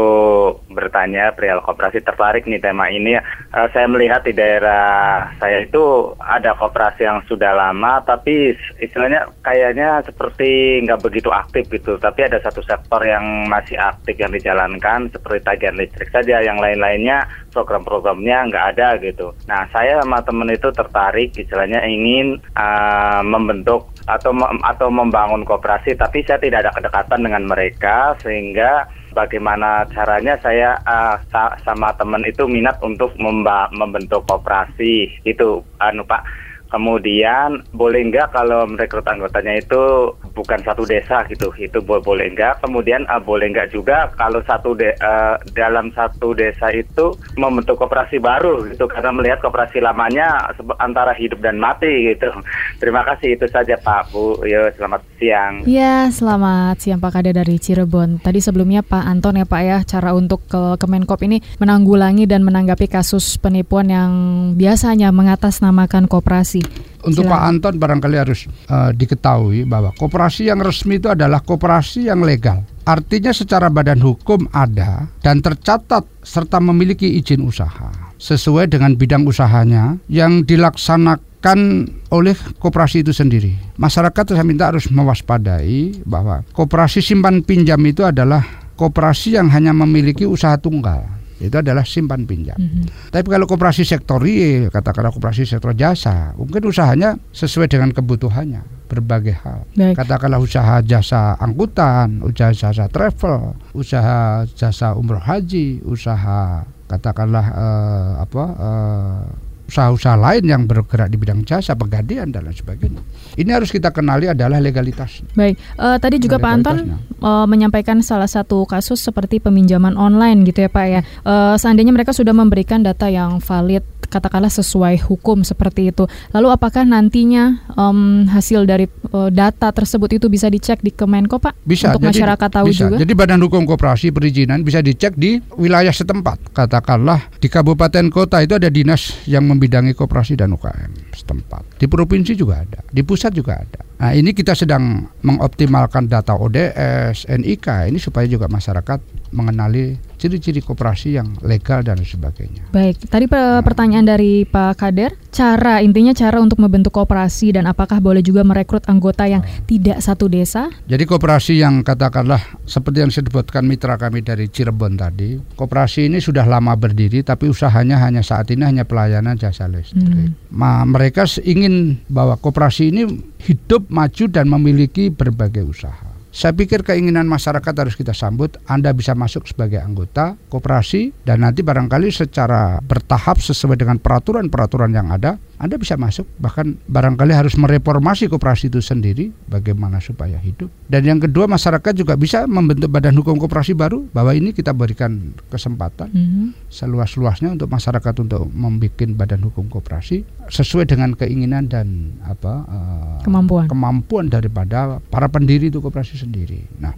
bertanya 0.72 1.36
perihal 1.36 1.60
koperasi 1.60 2.00
tertarik 2.00 2.48
nih 2.48 2.64
tema 2.64 2.88
ini. 2.88 3.20
Uh, 3.52 3.68
saya 3.76 3.84
melihat 3.84 4.24
di 4.24 4.32
daerah 4.32 5.28
saya 5.36 5.68
itu 5.68 6.16
ada 6.16 6.56
koperasi 6.56 7.04
yang 7.04 7.20
sudah 7.28 7.52
lama, 7.52 8.00
tapi 8.08 8.56
istilahnya 8.80 9.28
kayaknya 9.44 10.00
seperti 10.00 10.80
nggak 10.88 11.04
begitu 11.04 11.28
aktif 11.28 11.68
gitu. 11.68 12.00
Tapi 12.00 12.24
ada 12.24 12.40
satu 12.40 12.64
sektor 12.64 13.04
yang 13.04 13.52
masih 13.52 13.76
aktif 13.76 14.16
yang 14.16 14.32
dijalankan, 14.32 15.12
seperti 15.12 15.44
tagihan 15.44 15.76
listrik 15.76 16.08
saja. 16.08 16.40
Yang 16.40 16.56
lain-lainnya 16.64 17.28
program-programnya 17.54 18.50
nggak 18.50 18.66
ada 18.76 18.98
gitu. 18.98 19.30
Nah, 19.46 19.70
saya 19.70 20.02
sama 20.02 20.20
temen 20.26 20.50
itu 20.50 20.68
tertarik, 20.74 21.30
istilahnya 21.38 21.86
ingin 21.86 22.42
uh, 22.58 23.22
membentuk 23.22 23.94
atau 24.04 24.36
atau 24.60 24.88
membangun 24.92 25.48
kooperasi 25.48 25.96
tapi 25.96 26.20
saya 26.28 26.36
tidak 26.36 26.68
ada 26.68 26.76
kedekatan 26.76 27.24
dengan 27.24 27.48
mereka 27.48 28.12
sehingga 28.20 28.84
bagaimana 29.16 29.88
caranya 29.96 30.36
saya 30.44 30.76
uh, 30.84 31.16
sama 31.64 31.96
teman 31.96 32.20
itu 32.28 32.44
minat 32.44 32.76
untuk 32.84 33.16
membentuk 33.16 34.28
kooperasi 34.28 35.08
itu 35.24 35.64
anu 35.80 36.04
Pak 36.04 36.43
Kemudian 36.74 37.62
boleh 37.70 38.02
enggak 38.02 38.34
kalau 38.34 38.66
merekrut 38.66 39.06
anggotanya 39.06 39.62
itu 39.62 40.10
bukan 40.34 40.58
satu 40.66 40.82
desa 40.82 41.22
gitu, 41.30 41.54
itu 41.54 41.78
boleh 41.78 42.34
enggak. 42.34 42.58
Kemudian 42.66 43.06
uh, 43.06 43.22
boleh 43.22 43.54
enggak 43.54 43.70
juga 43.70 44.10
kalau 44.18 44.42
satu 44.42 44.74
de 44.74 44.90
uh, 44.98 45.38
dalam 45.54 45.94
satu 45.94 46.34
desa 46.34 46.74
itu 46.74 47.14
membentuk 47.38 47.78
koperasi 47.78 48.18
baru 48.18 48.66
gitu 48.74 48.90
karena 48.90 49.14
melihat 49.14 49.38
koperasi 49.38 49.78
lamanya 49.78 50.50
antara 50.82 51.14
hidup 51.14 51.38
dan 51.46 51.62
mati 51.62 52.10
gitu. 52.10 52.26
Terima 52.82 53.06
kasih 53.06 53.38
itu 53.38 53.46
saja 53.46 53.78
Pak 53.78 54.10
Bu. 54.10 54.42
Yo 54.42 54.66
selamat 54.74 55.06
siang. 55.22 55.62
Ya 55.70 56.10
selamat 56.10 56.82
siang 56.82 56.98
Pak 56.98 57.22
Kade 57.22 57.30
dari 57.30 57.54
Cirebon. 57.62 58.18
Tadi 58.18 58.42
sebelumnya 58.42 58.82
Pak 58.82 59.06
Anton 59.06 59.38
ya 59.38 59.46
Pak 59.46 59.62
ya 59.62 59.78
cara 59.86 60.10
untuk 60.10 60.42
ke 60.50 60.74
Kemenkop 60.82 61.22
ini 61.22 61.38
menanggulangi 61.62 62.26
dan 62.26 62.42
menanggapi 62.42 62.90
kasus 62.90 63.38
penipuan 63.38 63.86
yang 63.86 64.10
biasanya 64.58 65.14
mengatasnamakan 65.14 66.10
koperasi. 66.10 66.63
Untuk 67.04 67.28
Pak 67.28 67.42
Anton 67.44 67.76
barangkali 67.76 68.16
harus 68.16 68.48
uh, 68.72 68.88
diketahui 68.96 69.68
bahwa 69.68 69.92
koperasi 69.92 70.48
yang 70.48 70.64
resmi 70.64 70.96
itu 70.96 71.12
adalah 71.12 71.44
koperasi 71.44 72.08
yang 72.08 72.24
legal. 72.24 72.64
Artinya 72.88 73.32
secara 73.32 73.68
badan 73.68 74.00
hukum 74.00 74.48
ada 74.56 75.08
dan 75.20 75.44
tercatat 75.44 76.04
serta 76.24 76.60
memiliki 76.64 77.20
izin 77.20 77.44
usaha 77.44 77.92
sesuai 78.16 78.72
dengan 78.72 78.96
bidang 78.96 79.28
usahanya 79.28 80.00
yang 80.08 80.48
dilaksanakan 80.48 81.92
oleh 82.08 82.36
koperasi 82.56 83.04
itu 83.04 83.12
sendiri. 83.12 83.52
Masyarakat 83.76 84.32
saya 84.32 84.44
minta 84.44 84.72
harus 84.72 84.88
mewaspadai 84.88 86.00
bahwa 86.08 86.40
koperasi 86.56 87.04
simpan 87.04 87.44
pinjam 87.44 87.80
itu 87.84 88.00
adalah 88.00 88.44
koperasi 88.80 89.36
yang 89.36 89.52
hanya 89.52 89.76
memiliki 89.76 90.24
usaha 90.24 90.56
tunggal 90.56 91.04
itu 91.48 91.56
adalah 91.60 91.84
simpan 91.84 92.24
pinjam. 92.24 92.56
Mm 92.56 92.68
-hmm. 92.68 92.84
Tapi 93.12 93.26
kalau 93.28 93.46
koperasi 93.48 93.84
sektor 93.84 94.20
real, 94.20 94.72
katakanlah 94.72 95.12
koperasi 95.12 95.44
sektor 95.44 95.76
jasa, 95.76 96.32
mungkin 96.34 96.64
usahanya 96.68 97.20
sesuai 97.30 97.68
dengan 97.68 97.92
kebutuhannya 97.92 98.84
berbagai 98.88 99.34
hal. 99.42 99.66
Baik. 99.74 99.98
Katakanlah 99.98 100.40
usaha 100.40 100.78
jasa 100.84 101.34
angkutan, 101.40 102.22
usaha 102.22 102.52
jasa 102.54 102.86
travel, 102.86 103.58
usaha 103.74 104.44
jasa 104.54 104.94
umroh 104.94 105.20
haji, 105.20 105.82
usaha 105.82 106.68
katakanlah 106.84 107.46
uh, 107.50 108.12
apa 108.22 108.44
uh, 108.60 109.24
usaha-usaha 109.64 110.16
lain 110.18 110.44
yang 110.44 110.62
bergerak 110.68 111.08
di 111.08 111.16
bidang 111.16 111.42
jasa, 111.46 111.72
pegadaian 111.72 112.28
dan 112.28 112.44
lain 112.44 112.56
sebagainya. 112.56 113.00
Ini 113.34 113.50
harus 113.50 113.72
kita 113.72 113.90
kenali 113.90 114.28
adalah 114.28 114.60
legalitas. 114.60 115.24
Baik, 115.32 115.56
uh, 115.80 115.96
tadi 115.96 116.20
juga 116.20 116.36
Pak 116.36 116.52
Anton 116.52 116.76
uh, 117.24 117.46
menyampaikan 117.48 118.04
salah 118.04 118.28
satu 118.28 118.68
kasus 118.68 119.00
seperti 119.00 119.40
peminjaman 119.40 119.96
online 119.96 120.44
gitu 120.44 120.68
ya 120.68 120.70
Pak 120.70 120.86
ya. 120.86 121.00
Uh, 121.24 121.56
seandainya 121.56 121.92
mereka 121.96 122.12
sudah 122.12 122.36
memberikan 122.36 122.84
data 122.84 123.08
yang 123.08 123.40
valid 123.40 123.82
katakanlah 124.14 124.52
sesuai 124.54 125.02
hukum 125.10 125.42
seperti 125.42 125.90
itu. 125.90 126.06
Lalu 126.30 126.54
apakah 126.54 126.86
nantinya 126.86 127.58
um, 127.74 128.30
hasil 128.30 128.62
dari 128.62 128.86
uh, 129.10 129.26
data 129.34 129.74
tersebut 129.74 130.22
itu 130.22 130.30
bisa 130.30 130.46
dicek 130.46 130.78
di 130.78 130.94
Kemenko 130.94 131.42
Pak? 131.42 131.66
Bisa. 131.66 131.90
Untuk 131.90 132.06
jadi, 132.06 132.10
masyarakat 132.14 132.48
tahu 132.54 132.66
bisa. 132.70 132.80
juga. 132.86 132.96
Jadi 133.02 133.12
Badan 133.18 133.42
Hukum 133.42 133.66
Koperasi 133.66 134.14
Perizinan 134.14 134.62
bisa 134.62 134.78
dicek 134.78 135.18
di 135.18 135.42
wilayah 135.58 135.90
setempat. 135.90 136.54
Katakanlah 136.54 137.34
di 137.42 137.50
kabupaten 137.50 138.06
kota 138.14 138.38
itu 138.46 138.54
ada 138.54 138.70
dinas 138.70 139.26
yang 139.26 139.50
membidangi 139.50 139.96
koperasi 139.98 140.38
dan 140.38 140.54
UKM 140.54 141.10
setempat. 141.10 141.82
Di 141.82 141.90
provinsi 141.90 142.38
juga 142.38 142.62
ada, 142.62 142.80
di 142.86 143.02
pusat 143.02 143.34
juga 143.34 143.58
ada. 143.58 143.80
Nah 144.04 144.12
ini 144.12 144.36
kita 144.36 144.52
sedang 144.52 145.08
mengoptimalkan 145.24 146.06
data 146.06 146.36
ODS, 146.36 147.24
NIK 147.30 147.88
ini 147.88 147.98
supaya 147.98 148.28
juga 148.28 148.50
masyarakat 148.50 149.00
mengenali 149.32 149.96
ciri-ciri 150.24 150.64
koperasi 150.64 151.20
yang 151.20 151.36
legal 151.44 151.84
dan 151.84 152.00
sebagainya. 152.00 152.64
Baik, 152.72 152.96
tadi 153.12 153.28
pertanyaan 153.60 154.08
dari 154.08 154.48
Pak 154.48 154.80
Kader, 154.80 155.12
cara 155.28 155.84
intinya 155.84 156.16
cara 156.16 156.40
untuk 156.40 156.64
membentuk 156.64 156.96
koperasi 156.96 157.52
dan 157.52 157.68
apakah 157.68 158.00
boleh 158.00 158.24
juga 158.24 158.40
merekrut 158.40 158.88
anggota 158.88 159.28
yang 159.28 159.44
tidak 159.68 160.00
satu 160.00 160.32
desa? 160.32 160.72
Jadi 160.88 161.04
koperasi 161.04 161.60
yang 161.60 161.84
katakanlah 161.84 162.40
seperti 162.64 163.04
yang 163.04 163.12
disebutkan 163.12 163.68
mitra 163.68 164.00
kami 164.00 164.24
dari 164.24 164.48
Cirebon 164.48 164.96
tadi, 164.96 165.36
koperasi 165.60 166.08
ini 166.08 166.24
sudah 166.24 166.48
lama 166.48 166.72
berdiri 166.72 167.20
tapi 167.20 167.52
usahanya 167.52 168.00
hanya 168.00 168.24
saat 168.24 168.48
ini 168.48 168.64
hanya 168.64 168.88
pelayanan 168.88 169.36
jasa 169.36 169.68
listrik. 169.68 170.00
Hmm. 170.00 170.32
Ma, 170.48 170.88
mereka 170.88 171.28
ingin 171.44 172.00
bahwa 172.08 172.40
koperasi 172.40 172.88
ini 172.88 173.02
hidup 173.44 173.92
maju 173.92 174.24
dan 174.32 174.48
memiliki 174.48 175.12
berbagai 175.12 175.68
usaha. 175.68 176.13
Saya 176.34 176.50
pikir 176.50 176.82
keinginan 176.82 177.30
masyarakat 177.30 177.70
harus 177.78 177.94
kita 177.94 178.10
sambut. 178.10 178.58
Anda 178.66 178.90
bisa 178.90 179.14
masuk 179.14 179.46
sebagai 179.46 179.78
anggota 179.78 180.34
koperasi 180.50 181.22
dan 181.22 181.46
nanti 181.46 181.62
barangkali 181.62 182.10
secara 182.10 182.82
bertahap 182.82 183.38
sesuai 183.38 183.78
dengan 183.78 184.02
peraturan-peraturan 184.02 184.90
yang 184.90 185.14
ada 185.14 185.38
anda 185.58 185.78
bisa 185.78 185.94
masuk 185.94 186.26
bahkan 186.42 186.74
barangkali 186.90 187.30
harus 187.30 187.54
mereformasi 187.54 188.26
koperasi 188.26 188.68
itu 188.68 188.82
sendiri 188.82 189.30
bagaimana 189.46 190.02
supaya 190.02 190.36
hidup. 190.38 190.68
Dan 190.90 191.06
yang 191.06 191.18
kedua 191.22 191.46
masyarakat 191.46 191.94
juga 191.94 192.18
bisa 192.18 192.44
membentuk 192.50 192.90
badan 192.90 193.14
hukum 193.14 193.38
koperasi 193.38 193.72
baru 193.72 194.04
bahwa 194.10 194.34
ini 194.34 194.50
kita 194.50 194.74
berikan 194.74 195.34
kesempatan 195.48 196.10
mm 196.10 196.24
-hmm. 196.26 196.46
seluas-luasnya 196.68 197.54
untuk 197.54 197.70
masyarakat 197.70 198.14
untuk 198.20 198.50
membuat 198.50 199.06
badan 199.14 199.40
hukum 199.46 199.70
koperasi 199.70 200.26
sesuai 200.50 200.90
dengan 200.90 201.14
keinginan 201.16 201.70
dan 201.70 202.18
apa 202.26 202.54
uh, 202.68 203.18
kemampuan 203.24 203.64
kemampuan 203.70 204.26
daripada 204.28 204.98
para 205.08 205.30
pendiri 205.30 205.70
itu 205.70 205.80
koperasi 205.80 206.20
sendiri. 206.20 206.66
Nah, 206.82 206.92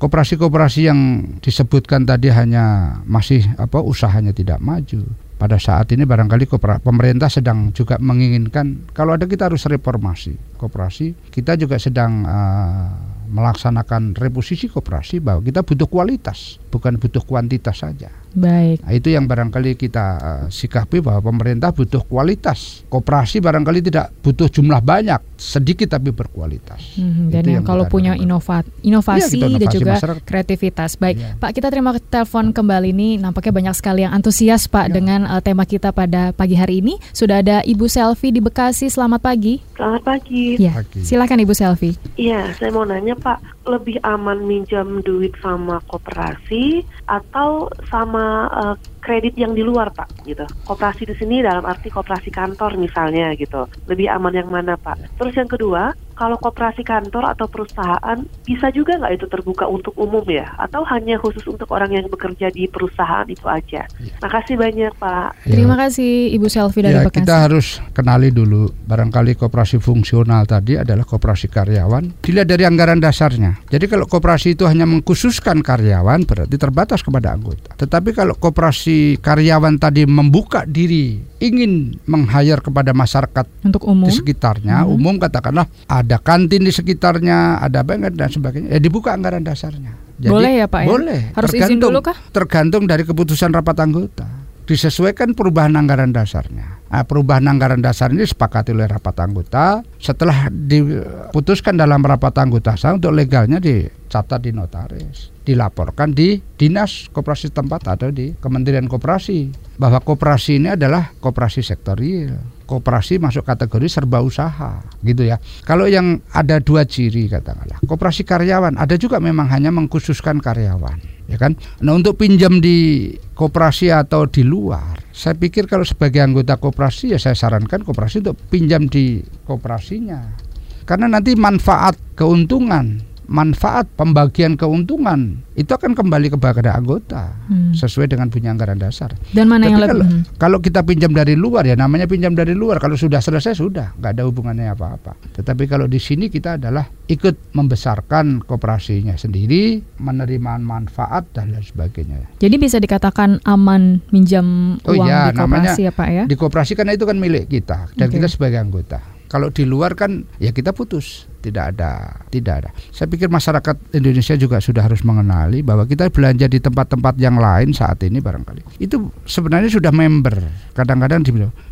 koperasi-koperasi 0.00 0.80
yang 0.88 1.00
disebutkan 1.44 2.08
tadi 2.08 2.32
hanya 2.32 2.98
masih 3.04 3.44
apa 3.60 3.78
usahanya 3.84 4.32
tidak 4.34 4.58
maju 4.58 5.06
pada 5.38 5.56
saat 5.56 5.86
ini 5.94 6.02
barangkali 6.02 6.50
pemerintah 6.82 7.30
sedang 7.30 7.70
juga 7.70 7.96
menginginkan 8.02 8.90
kalau 8.90 9.14
ada 9.14 9.24
kita 9.30 9.46
harus 9.46 9.62
reformasi 9.70 10.34
koperasi 10.58 11.14
kita 11.30 11.54
juga 11.54 11.78
sedang 11.78 12.26
uh, 12.26 12.90
melaksanakan 13.30 14.16
reposisi 14.18 14.66
koperasi 14.66 15.22
bahwa 15.22 15.44
kita 15.44 15.62
butuh 15.62 15.86
kualitas 15.86 16.58
bukan 16.68 17.00
butuh 17.00 17.24
kuantitas 17.24 17.80
saja. 17.80 18.12
Baik. 18.36 18.84
Nah, 18.84 18.92
itu 18.92 19.08
yang 19.08 19.24
barangkali 19.24 19.74
kita 19.74 20.06
uh, 20.20 20.44
sikapi 20.52 21.00
bahwa 21.00 21.32
pemerintah 21.32 21.72
butuh 21.72 22.04
kualitas. 22.04 22.84
Koperasi 22.92 23.40
barangkali 23.40 23.88
tidak 23.88 24.12
butuh 24.20 24.52
jumlah 24.52 24.84
banyak, 24.84 25.18
sedikit 25.40 25.96
tapi 25.96 26.12
berkualitas. 26.12 27.00
Hmm, 27.00 27.32
dan 27.32 27.42
yang, 27.48 27.60
yang 27.60 27.64
kalau 27.64 27.88
punya 27.88 28.12
inovat, 28.14 28.68
inovasi, 28.84 29.40
ya, 29.40 29.48
inovasi 29.48 29.60
dan 29.64 29.68
juga 29.72 29.92
masyarakat. 29.96 30.24
kreativitas. 30.28 30.90
Baik, 31.00 31.16
ya. 31.16 31.32
Pak 31.40 31.50
kita 31.56 31.72
terima 31.72 31.96
telepon 31.96 32.52
kembali 32.52 32.92
ini. 32.92 33.08
Nampaknya 33.16 33.52
banyak 33.56 33.74
sekali 33.74 34.04
yang 34.04 34.12
antusias 34.12 34.68
Pak 34.68 34.92
ya. 34.92 35.00
dengan 35.00 35.24
uh, 35.24 35.40
tema 35.40 35.64
kita 35.64 35.90
pada 35.96 36.36
pagi 36.36 36.54
hari 36.54 36.84
ini. 36.84 37.00
Sudah 37.16 37.40
ada 37.40 37.64
Ibu 37.64 37.88
Selvi 37.88 38.28
di 38.28 38.40
Bekasi. 38.44 38.92
Selamat 38.92 39.24
pagi. 39.24 39.64
Selamat 39.74 40.02
pagi. 40.04 40.60
Ya, 40.60 40.84
silakan 41.00 41.40
Ibu 41.42 41.54
Selvi. 41.56 41.96
Iya, 42.20 42.52
saya 42.60 42.70
mau 42.70 42.84
nanya 42.84 43.16
Pak, 43.16 43.57
lebih 43.68 44.00
aman 44.02 44.42
minjam 44.48 45.04
duit 45.04 45.36
sama 45.44 45.84
koperasi 45.92 46.82
atau 47.06 47.68
sama 47.92 48.48
uh, 48.48 48.76
kredit 49.00 49.34
yang 49.38 49.54
di 49.54 49.62
luar 49.64 49.94
Pak 49.94 50.26
gitu. 50.26 50.44
Koperasi 50.66 51.08
di 51.08 51.14
sini 51.16 51.40
dalam 51.40 51.64
arti 51.64 51.88
koperasi 51.88 52.28
kantor 52.28 52.76
misalnya 52.76 53.32
gitu. 53.38 53.66
Lebih 53.88 54.10
aman 54.12 54.34
yang 54.34 54.48
mana 54.50 54.76
Pak? 54.76 55.18
Terus 55.18 55.34
yang 55.34 55.48
kedua, 55.48 55.96
kalau 56.18 56.34
koperasi 56.42 56.82
kantor 56.82 57.30
atau 57.30 57.46
perusahaan 57.46 58.18
bisa 58.42 58.74
juga 58.74 58.98
nggak 58.98 59.22
itu 59.22 59.26
terbuka 59.30 59.70
untuk 59.70 59.94
umum 59.94 60.26
ya 60.26 60.50
atau 60.58 60.82
hanya 60.90 61.14
khusus 61.22 61.46
untuk 61.46 61.70
orang 61.70 61.94
yang 61.94 62.10
bekerja 62.10 62.50
di 62.50 62.66
perusahaan 62.66 63.22
itu 63.30 63.46
aja 63.46 63.86
ya. 63.86 64.14
makasih 64.18 64.58
banyak 64.58 64.90
Pak 64.98 65.46
ya. 65.46 65.54
terima 65.54 65.78
kasih 65.78 66.34
Ibu 66.34 66.46
Selvi 66.50 66.80
dari 66.82 66.98
ya, 66.98 67.06
Bekasi 67.06 67.22
kita 67.22 67.34
harus 67.46 67.78
kenali 67.94 68.34
dulu 68.34 68.66
barangkali 68.66 69.38
koperasi 69.38 69.78
fungsional 69.78 70.42
tadi 70.50 70.74
adalah 70.74 71.06
koperasi 71.06 71.46
karyawan 71.46 72.18
dilihat 72.18 72.50
dari 72.50 72.66
anggaran 72.66 72.98
dasarnya 72.98 73.62
jadi 73.70 73.86
kalau 73.86 74.10
koperasi 74.10 74.58
itu 74.58 74.66
hanya 74.66 74.90
mengkhususkan 74.90 75.62
karyawan 75.62 76.26
berarti 76.26 76.58
terbatas 76.58 77.06
kepada 77.06 77.38
anggota 77.38 77.78
tetapi 77.78 78.10
kalau 78.10 78.34
koperasi 78.34 78.97
karyawan 79.18 79.78
tadi 79.78 80.06
membuka 80.08 80.66
diri 80.66 81.18
ingin 81.38 81.98
meng-hire 82.08 82.58
kepada 82.58 82.90
masyarakat 82.90 83.46
untuk 83.62 83.86
umum 83.86 84.10
di 84.10 84.12
sekitarnya 84.14 84.82
hmm. 84.82 84.94
umum 84.94 85.14
katakanlah 85.22 85.66
ada 85.86 86.16
kantin 86.18 86.64
di 86.64 86.72
sekitarnya, 86.72 87.62
ada 87.62 87.80
banget 87.82 88.14
dan 88.14 88.28
sebagainya. 88.28 88.68
Ya 88.76 88.80
dibuka 88.80 89.14
anggaran 89.14 89.42
dasarnya. 89.42 89.96
Jadi, 90.18 90.32
boleh 90.34 90.52
ya 90.62 90.66
Pak 90.66 90.80
ya? 90.82 90.88
Boleh. 90.90 91.20
Harus 91.34 91.52
izin 91.54 91.78
dulu 91.78 92.02
kah? 92.02 92.16
Tergantung 92.34 92.90
dari 92.90 93.06
keputusan 93.06 93.54
rapat 93.54 93.78
anggota. 93.82 94.26
Disesuaikan 94.66 95.32
perubahan 95.32 95.78
anggaran 95.78 96.10
dasarnya. 96.10 96.77
Nah, 96.88 97.04
perubahan 97.04 97.44
anggaran 97.44 97.84
dasar 97.84 98.08
ini 98.08 98.24
disepakati 98.24 98.72
oleh 98.72 98.88
rapat 98.88 99.20
anggota. 99.20 99.84
Setelah 100.00 100.48
diputuskan 100.48 101.76
dalam 101.76 102.00
rapat 102.00 102.32
anggota 102.40 102.80
saya 102.80 102.96
untuk 102.96 103.12
legalnya 103.12 103.60
dicatat 103.60 104.40
di 104.40 104.56
notaris, 104.56 105.28
dilaporkan 105.44 106.16
di 106.16 106.40
dinas 106.56 107.12
koperasi 107.12 107.52
tempat 107.52 107.84
atau 107.84 108.08
di 108.08 108.32
Kementerian 108.40 108.88
Koperasi. 108.88 109.52
Bahwa 109.76 110.00
koperasi 110.00 110.58
ini 110.58 110.74
adalah 110.74 111.12
koperasi 111.20 111.60
sektorial 111.62 112.57
koperasi 112.68 113.16
masuk 113.16 113.48
kategori 113.48 113.88
serba 113.88 114.20
usaha 114.20 114.84
gitu 115.00 115.24
ya. 115.24 115.40
Kalau 115.64 115.88
yang 115.88 116.20
ada 116.36 116.60
dua 116.60 116.84
ciri 116.84 117.32
katakanlah, 117.32 117.80
koperasi 117.88 118.28
karyawan 118.28 118.76
ada 118.76 119.00
juga 119.00 119.16
memang 119.16 119.48
hanya 119.48 119.72
mengkhususkan 119.72 120.44
karyawan, 120.44 121.00
ya 121.32 121.40
kan? 121.40 121.56
Nah, 121.80 121.96
untuk 121.96 122.20
pinjam 122.20 122.60
di 122.60 123.08
koperasi 123.32 123.88
atau 123.88 124.28
di 124.28 124.44
luar, 124.44 125.00
saya 125.16 125.32
pikir 125.32 125.64
kalau 125.64 125.88
sebagai 125.88 126.20
anggota 126.20 126.60
koperasi 126.60 127.16
ya 127.16 127.18
saya 127.18 127.32
sarankan 127.32 127.80
koperasi 127.80 128.20
untuk 128.20 128.36
pinjam 128.52 128.84
di 128.84 129.24
koperasinya. 129.48 130.44
Karena 130.84 131.08
nanti 131.08 131.36
manfaat 131.36 131.96
keuntungan 132.16 133.07
manfaat 133.28 133.84
pembagian 133.92 134.56
keuntungan 134.56 135.44
itu 135.52 135.68
akan 135.68 135.92
kembali 135.92 136.32
kepada 136.32 136.72
anggota 136.72 137.36
hmm. 137.52 137.76
sesuai 137.76 138.08
dengan 138.08 138.32
punya 138.32 138.56
anggaran 138.56 138.80
dasar. 138.80 139.12
Dan 139.36 139.52
mana 139.52 139.68
Tapi 139.68 139.72
yang 139.76 139.80
kalau, 139.84 140.06
hmm. 140.08 140.22
kalau 140.40 140.58
kita 140.64 140.80
pinjam 140.80 141.12
dari 141.12 141.36
luar 141.36 141.68
ya 141.68 141.76
namanya 141.76 142.08
pinjam 142.08 142.32
dari 142.32 142.56
luar 142.56 142.80
kalau 142.80 142.96
sudah 142.96 143.20
selesai 143.20 143.60
sudah 143.60 143.92
nggak 144.00 144.12
ada 144.16 144.24
hubungannya 144.24 144.72
apa-apa. 144.72 145.20
Tetapi 145.36 145.68
kalau 145.68 145.84
di 145.84 146.00
sini 146.00 146.32
kita 146.32 146.56
adalah 146.56 146.88
ikut 147.08 147.52
membesarkan 147.52 148.48
kooperasinya 148.48 149.20
sendiri, 149.20 149.84
menerima 150.00 150.56
manfaat 150.64 151.28
dan 151.36 151.52
lain 151.52 151.66
sebagainya. 151.66 152.32
Jadi 152.40 152.56
bisa 152.56 152.80
dikatakan 152.80 153.44
aman 153.44 154.00
minjam 154.08 154.78
oh 154.88 154.96
uang 154.96 155.04
iya, 155.04 155.28
di 155.28 155.36
kooperasi 155.36 155.80
ya 155.84 155.92
Pak 155.92 156.08
ya? 156.08 156.24
Di 156.24 156.34
kooperasi 156.34 156.72
karena 156.72 156.96
itu 156.96 157.04
kan 157.04 157.20
milik 157.20 157.52
kita 157.52 157.92
dan 157.92 158.08
okay. 158.08 158.16
kita 158.16 158.26
sebagai 158.32 158.56
anggota. 158.56 159.17
Kalau 159.28 159.52
di 159.52 159.68
luar 159.68 159.92
kan 159.92 160.24
ya 160.40 160.56
kita 160.56 160.72
putus, 160.72 161.28
tidak 161.44 161.76
ada, 161.76 162.24
tidak 162.32 162.54
ada. 162.64 162.70
Saya 162.88 163.12
pikir 163.12 163.28
masyarakat 163.28 163.76
Indonesia 163.92 164.34
juga 164.40 164.56
sudah 164.58 164.88
harus 164.88 165.04
mengenali 165.04 165.60
bahwa 165.60 165.84
kita 165.84 166.08
belanja 166.08 166.48
di 166.48 166.58
tempat-tempat 166.58 167.20
yang 167.20 167.36
lain 167.36 167.76
saat 167.76 168.00
ini 168.08 168.24
barangkali. 168.24 168.80
Itu 168.80 169.12
sebenarnya 169.28 169.68
sudah 169.68 169.92
member. 169.92 170.40
Kadang-kadang 170.72 171.22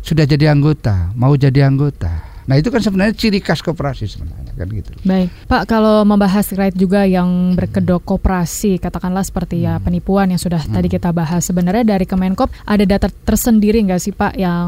sudah 0.05 0.25
jadi 0.29 0.53
anggota, 0.53 1.09
mau 1.17 1.33
jadi 1.33 1.65
anggota 1.65 2.26
Nah 2.47 2.55
itu 2.55 2.71
kan 2.71 2.79
sebenarnya 2.79 3.13
ciri 3.13 3.43
khas 3.43 3.59
koperasi 3.59 4.07
sebenarnya 4.07 4.55
kan 4.55 4.67
gitu. 4.71 4.91
Baik, 5.03 5.29
Pak 5.45 5.63
kalau 5.69 6.01
membahas 6.07 6.47
terkait 6.47 6.73
juga 6.73 7.03
yang 7.03 7.53
berkedok 7.53 8.01
koperasi, 8.07 8.79
katakanlah 8.79 9.21
seperti 9.21 9.67
ya 9.67 9.77
hmm. 9.77 9.83
penipuan 9.83 10.31
yang 10.31 10.41
sudah 10.41 10.63
hmm. 10.63 10.73
tadi 10.73 10.87
kita 10.87 11.11
bahas. 11.11 11.43
Sebenarnya 11.43 11.83
dari 11.83 12.07
Kemenkop 12.07 12.49
ada 12.63 12.83
data 12.87 13.11
tersendiri 13.11 13.83
nggak 13.83 14.01
sih 14.01 14.15
Pak 14.15 14.39
yang 14.39 14.67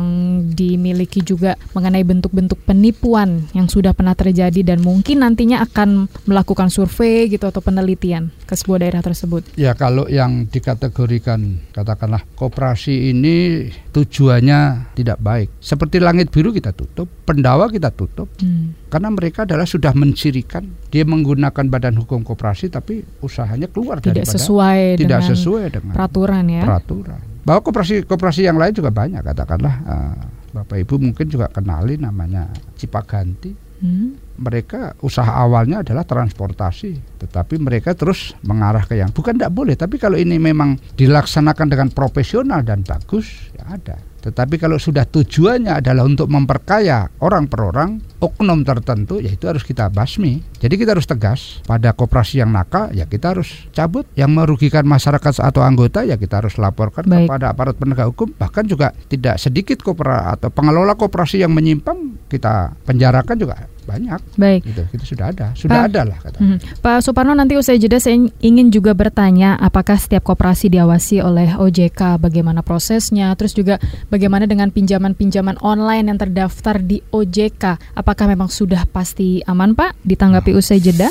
dimiliki 0.52 1.24
juga 1.24 1.56
mengenai 1.72 2.04
bentuk-bentuk 2.04 2.60
penipuan 2.68 3.48
yang 3.56 3.72
sudah 3.72 3.96
pernah 3.96 4.13
terjadi 4.13 4.76
dan 4.76 4.84
mungkin 4.84 5.24
nantinya 5.24 5.63
akan 5.63 6.12
melakukan 6.28 6.68
survei 6.68 7.32
gitu 7.32 7.48
atau 7.48 7.63
penelitian 7.63 8.30
ke 8.44 8.54
sebuah 8.60 8.84
daerah 8.84 9.02
tersebut? 9.02 9.56
Ya 9.56 9.72
kalau 9.74 10.06
yang 10.12 10.52
dikategorikan 10.52 11.63
katakanlah 11.72 12.28
koperasi 12.36 13.15
ini 13.15 13.70
tujuannya 13.89 14.93
tidak 14.93 15.17
baik. 15.21 15.49
Seperti 15.62 15.97
langit 16.02 16.30
biru 16.30 16.54
kita 16.54 16.71
tutup, 16.71 17.10
pendawa 17.30 17.69
kita 17.69 17.93
tutup 17.93 18.25
hmm. 18.41 18.89
karena 18.89 19.13
mereka 19.13 19.45
adalah 19.45 19.69
sudah 19.69 19.93
mencirikan 19.93 20.65
dia 20.89 21.06
menggunakan 21.06 21.69
badan 21.69 21.93
hukum 22.02 22.25
koperasi 22.25 22.73
tapi 22.73 23.06
usahanya 23.21 23.69
keluar 23.69 24.02
tidak 24.02 24.25
sesuai 24.25 24.97
tidak 24.97 25.21
dengan 25.21 25.30
sesuai 25.30 25.63
dengan 25.69 25.93
peraturan 25.93 26.45
ya 26.49 26.65
peraturan 26.65 27.21
bahwa 27.45 27.62
koperasi 27.62 28.10
koperasi 28.10 28.49
yang 28.49 28.58
lain 28.58 28.73
juga 28.73 28.89
banyak 28.89 29.21
katakanlah 29.21 29.75
uh, 29.86 30.17
bapak 30.58 30.82
ibu 30.82 30.97
mungkin 30.97 31.30
juga 31.30 31.54
kenali 31.54 32.02
namanya 32.02 32.49
Cipaganti 32.73 33.68
hmm. 33.80 34.39
mereka 34.39 34.96
usaha 35.04 35.30
awalnya 35.30 35.82
adalah 35.82 36.06
transportasi 36.08 37.20
tetapi 37.20 37.60
mereka 37.60 37.96
terus 37.96 38.36
mengarah 38.46 38.84
ke 38.84 39.00
yang 39.00 39.12
bukan 39.12 39.36
tidak 39.36 39.52
boleh 39.52 39.76
tapi 39.76 40.00
kalau 40.00 40.15
ini 40.15 40.39
memang 40.39 40.80
dilaksanakan 40.96 41.68
dengan 41.68 41.88
profesional 41.92 42.63
dan 42.63 42.84
bagus 42.84 43.52
ya 43.56 43.76
ada 43.80 44.10
tetapi 44.20 44.60
kalau 44.60 44.76
sudah 44.76 45.08
tujuannya 45.08 45.80
adalah 45.80 46.04
untuk 46.04 46.28
memperkaya 46.28 47.08
orang 47.24 47.48
per 47.48 47.72
orang, 47.72 47.89
oknum 48.20 48.68
tertentu 48.68 49.24
ya 49.24 49.32
itu 49.32 49.48
harus 49.48 49.63
kita 49.63 49.88
basmi. 49.88 50.44
Jadi 50.60 50.76
kita 50.76 50.92
harus 50.92 51.08
tegas 51.08 51.63
pada 51.63 51.96
koperasi 51.96 52.44
yang 52.44 52.52
nakal 52.52 52.92
ya 52.92 53.08
kita 53.08 53.32
harus 53.32 53.48
cabut. 53.72 54.04
Yang 54.20 54.32
merugikan 54.36 54.84
masyarakat 54.84 55.39
atau 55.39 55.63
anggota 55.63 56.04
ya 56.04 56.20
kita 56.20 56.44
harus 56.44 56.60
laporkan 56.60 57.08
Baik. 57.08 57.32
kepada 57.32 57.56
aparat 57.56 57.76
penegak 57.80 58.12
hukum. 58.12 58.36
Bahkan 58.36 58.68
juga 58.68 58.92
tidak 59.08 59.39
sedikit 59.39 59.80
koperasi 59.80 60.36
atau 60.36 60.50
pengelola 60.52 61.00
koperasi 61.00 61.39
yang 61.39 61.56
menyimpang 61.56 62.09
kita 62.30 62.78
penjarakan 62.86 63.36
juga 63.36 63.65
banyak. 63.89 64.22
Baik. 64.38 64.62
Gitu, 64.70 64.84
itu 64.94 65.04
sudah 65.18 65.34
ada, 65.34 65.48
sudah 65.58 65.82
Pak, 65.82 65.88
ada 65.89 66.02
lah 66.06 66.18
kata. 66.22 66.38
Hmm. 66.38 66.58
Pak 66.62 67.02
Suparno 67.02 67.34
nanti 67.34 67.58
usai 67.58 67.82
jeda 67.82 67.98
saya 67.98 68.22
ingin 68.46 68.70
juga 68.70 68.94
bertanya 68.94 69.58
apakah 69.58 69.98
setiap 69.98 70.22
koperasi 70.30 70.70
diawasi 70.70 71.26
oleh 71.26 71.58
OJK, 71.58 72.22
bagaimana 72.22 72.62
prosesnya, 72.62 73.34
terus 73.34 73.58
juga 73.58 73.82
bagaimana 74.13 74.46
dengan 74.46 74.70
pinjaman-pinjaman 74.70 75.58
online 75.65 76.13
yang 76.13 76.20
terdaftar 76.22 76.78
di 76.78 77.02
OJK, 77.10 77.98
apakah 77.98 78.30
memang 78.30 78.54
sudah 78.54 78.86
pasti 78.86 79.42
aman 79.50 79.74
Pak? 79.74 79.98
Ditanggapi 80.06 80.54
nah. 80.54 80.60
usai 80.62 80.78
jeda. 80.78 81.10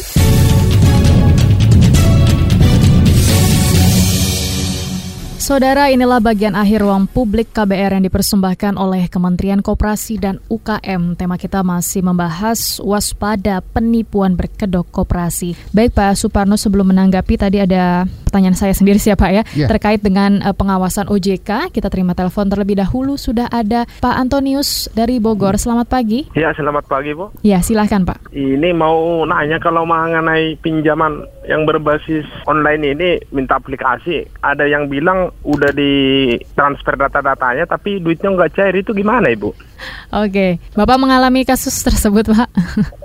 Saudara, 5.48 5.88
inilah 5.88 6.20
bagian 6.20 6.52
akhir 6.52 6.84
ruang 6.84 7.08
publik 7.08 7.56
KBR 7.56 7.96
yang 7.96 8.04
dipersembahkan 8.04 8.76
oleh 8.76 9.08
Kementerian 9.08 9.64
Koperasi 9.64 10.20
dan 10.20 10.44
UKM. 10.44 11.16
Tema 11.16 11.40
kita 11.40 11.64
masih 11.64 12.04
membahas 12.04 12.76
waspada 12.84 13.64
penipuan 13.64 14.36
berkedok 14.36 14.84
koperasi. 14.92 15.56
Baik 15.72 15.96
Pak 15.96 16.20
Suparno, 16.20 16.60
sebelum 16.60 16.92
menanggapi 16.92 17.40
tadi 17.40 17.64
ada 17.64 18.04
pertanyaan 18.28 18.52
saya 18.52 18.76
sendiri 18.76 19.00
siapa 19.00 19.32
ya, 19.32 19.40
yeah. 19.56 19.64
terkait 19.64 20.04
dengan 20.04 20.44
uh, 20.44 20.52
pengawasan 20.52 21.08
OJK. 21.08 21.72
Kita 21.72 21.88
terima 21.88 22.12
telepon 22.12 22.52
terlebih 22.52 22.76
dahulu. 22.76 23.16
Sudah 23.16 23.48
ada 23.48 23.88
Pak 24.04 24.14
Antonius 24.20 24.92
dari 24.92 25.16
Bogor. 25.16 25.56
Selamat 25.56 25.88
pagi. 25.88 26.28
Ya, 26.36 26.52
selamat 26.52 26.84
pagi 26.84 27.16
Bu. 27.16 27.32
Ya, 27.40 27.64
silahkan 27.64 28.04
Pak. 28.04 28.28
Ini 28.36 28.76
mau 28.76 29.24
nanya 29.24 29.56
kalau 29.56 29.88
mengenai 29.88 30.60
pinjaman 30.60 31.24
yang 31.48 31.64
berbasis 31.64 32.28
online 32.44 32.84
ini 32.84 33.10
minta 33.32 33.56
aplikasi. 33.56 34.28
Ada 34.44 34.68
yang 34.68 34.92
bilang 34.92 35.32
udah 35.48 35.72
di 35.72 36.36
transfer 36.52 36.92
data-datanya 37.00 37.64
tapi 37.64 38.04
duitnya 38.04 38.36
nggak 38.36 38.52
cair 38.52 38.76
itu 38.76 38.92
gimana 38.92 39.32
ibu? 39.32 39.56
Oke, 40.12 40.58
bapak 40.74 40.96
mengalami 40.96 41.44
kasus 41.44 41.74
tersebut 41.86 42.30
pak? 42.32 42.48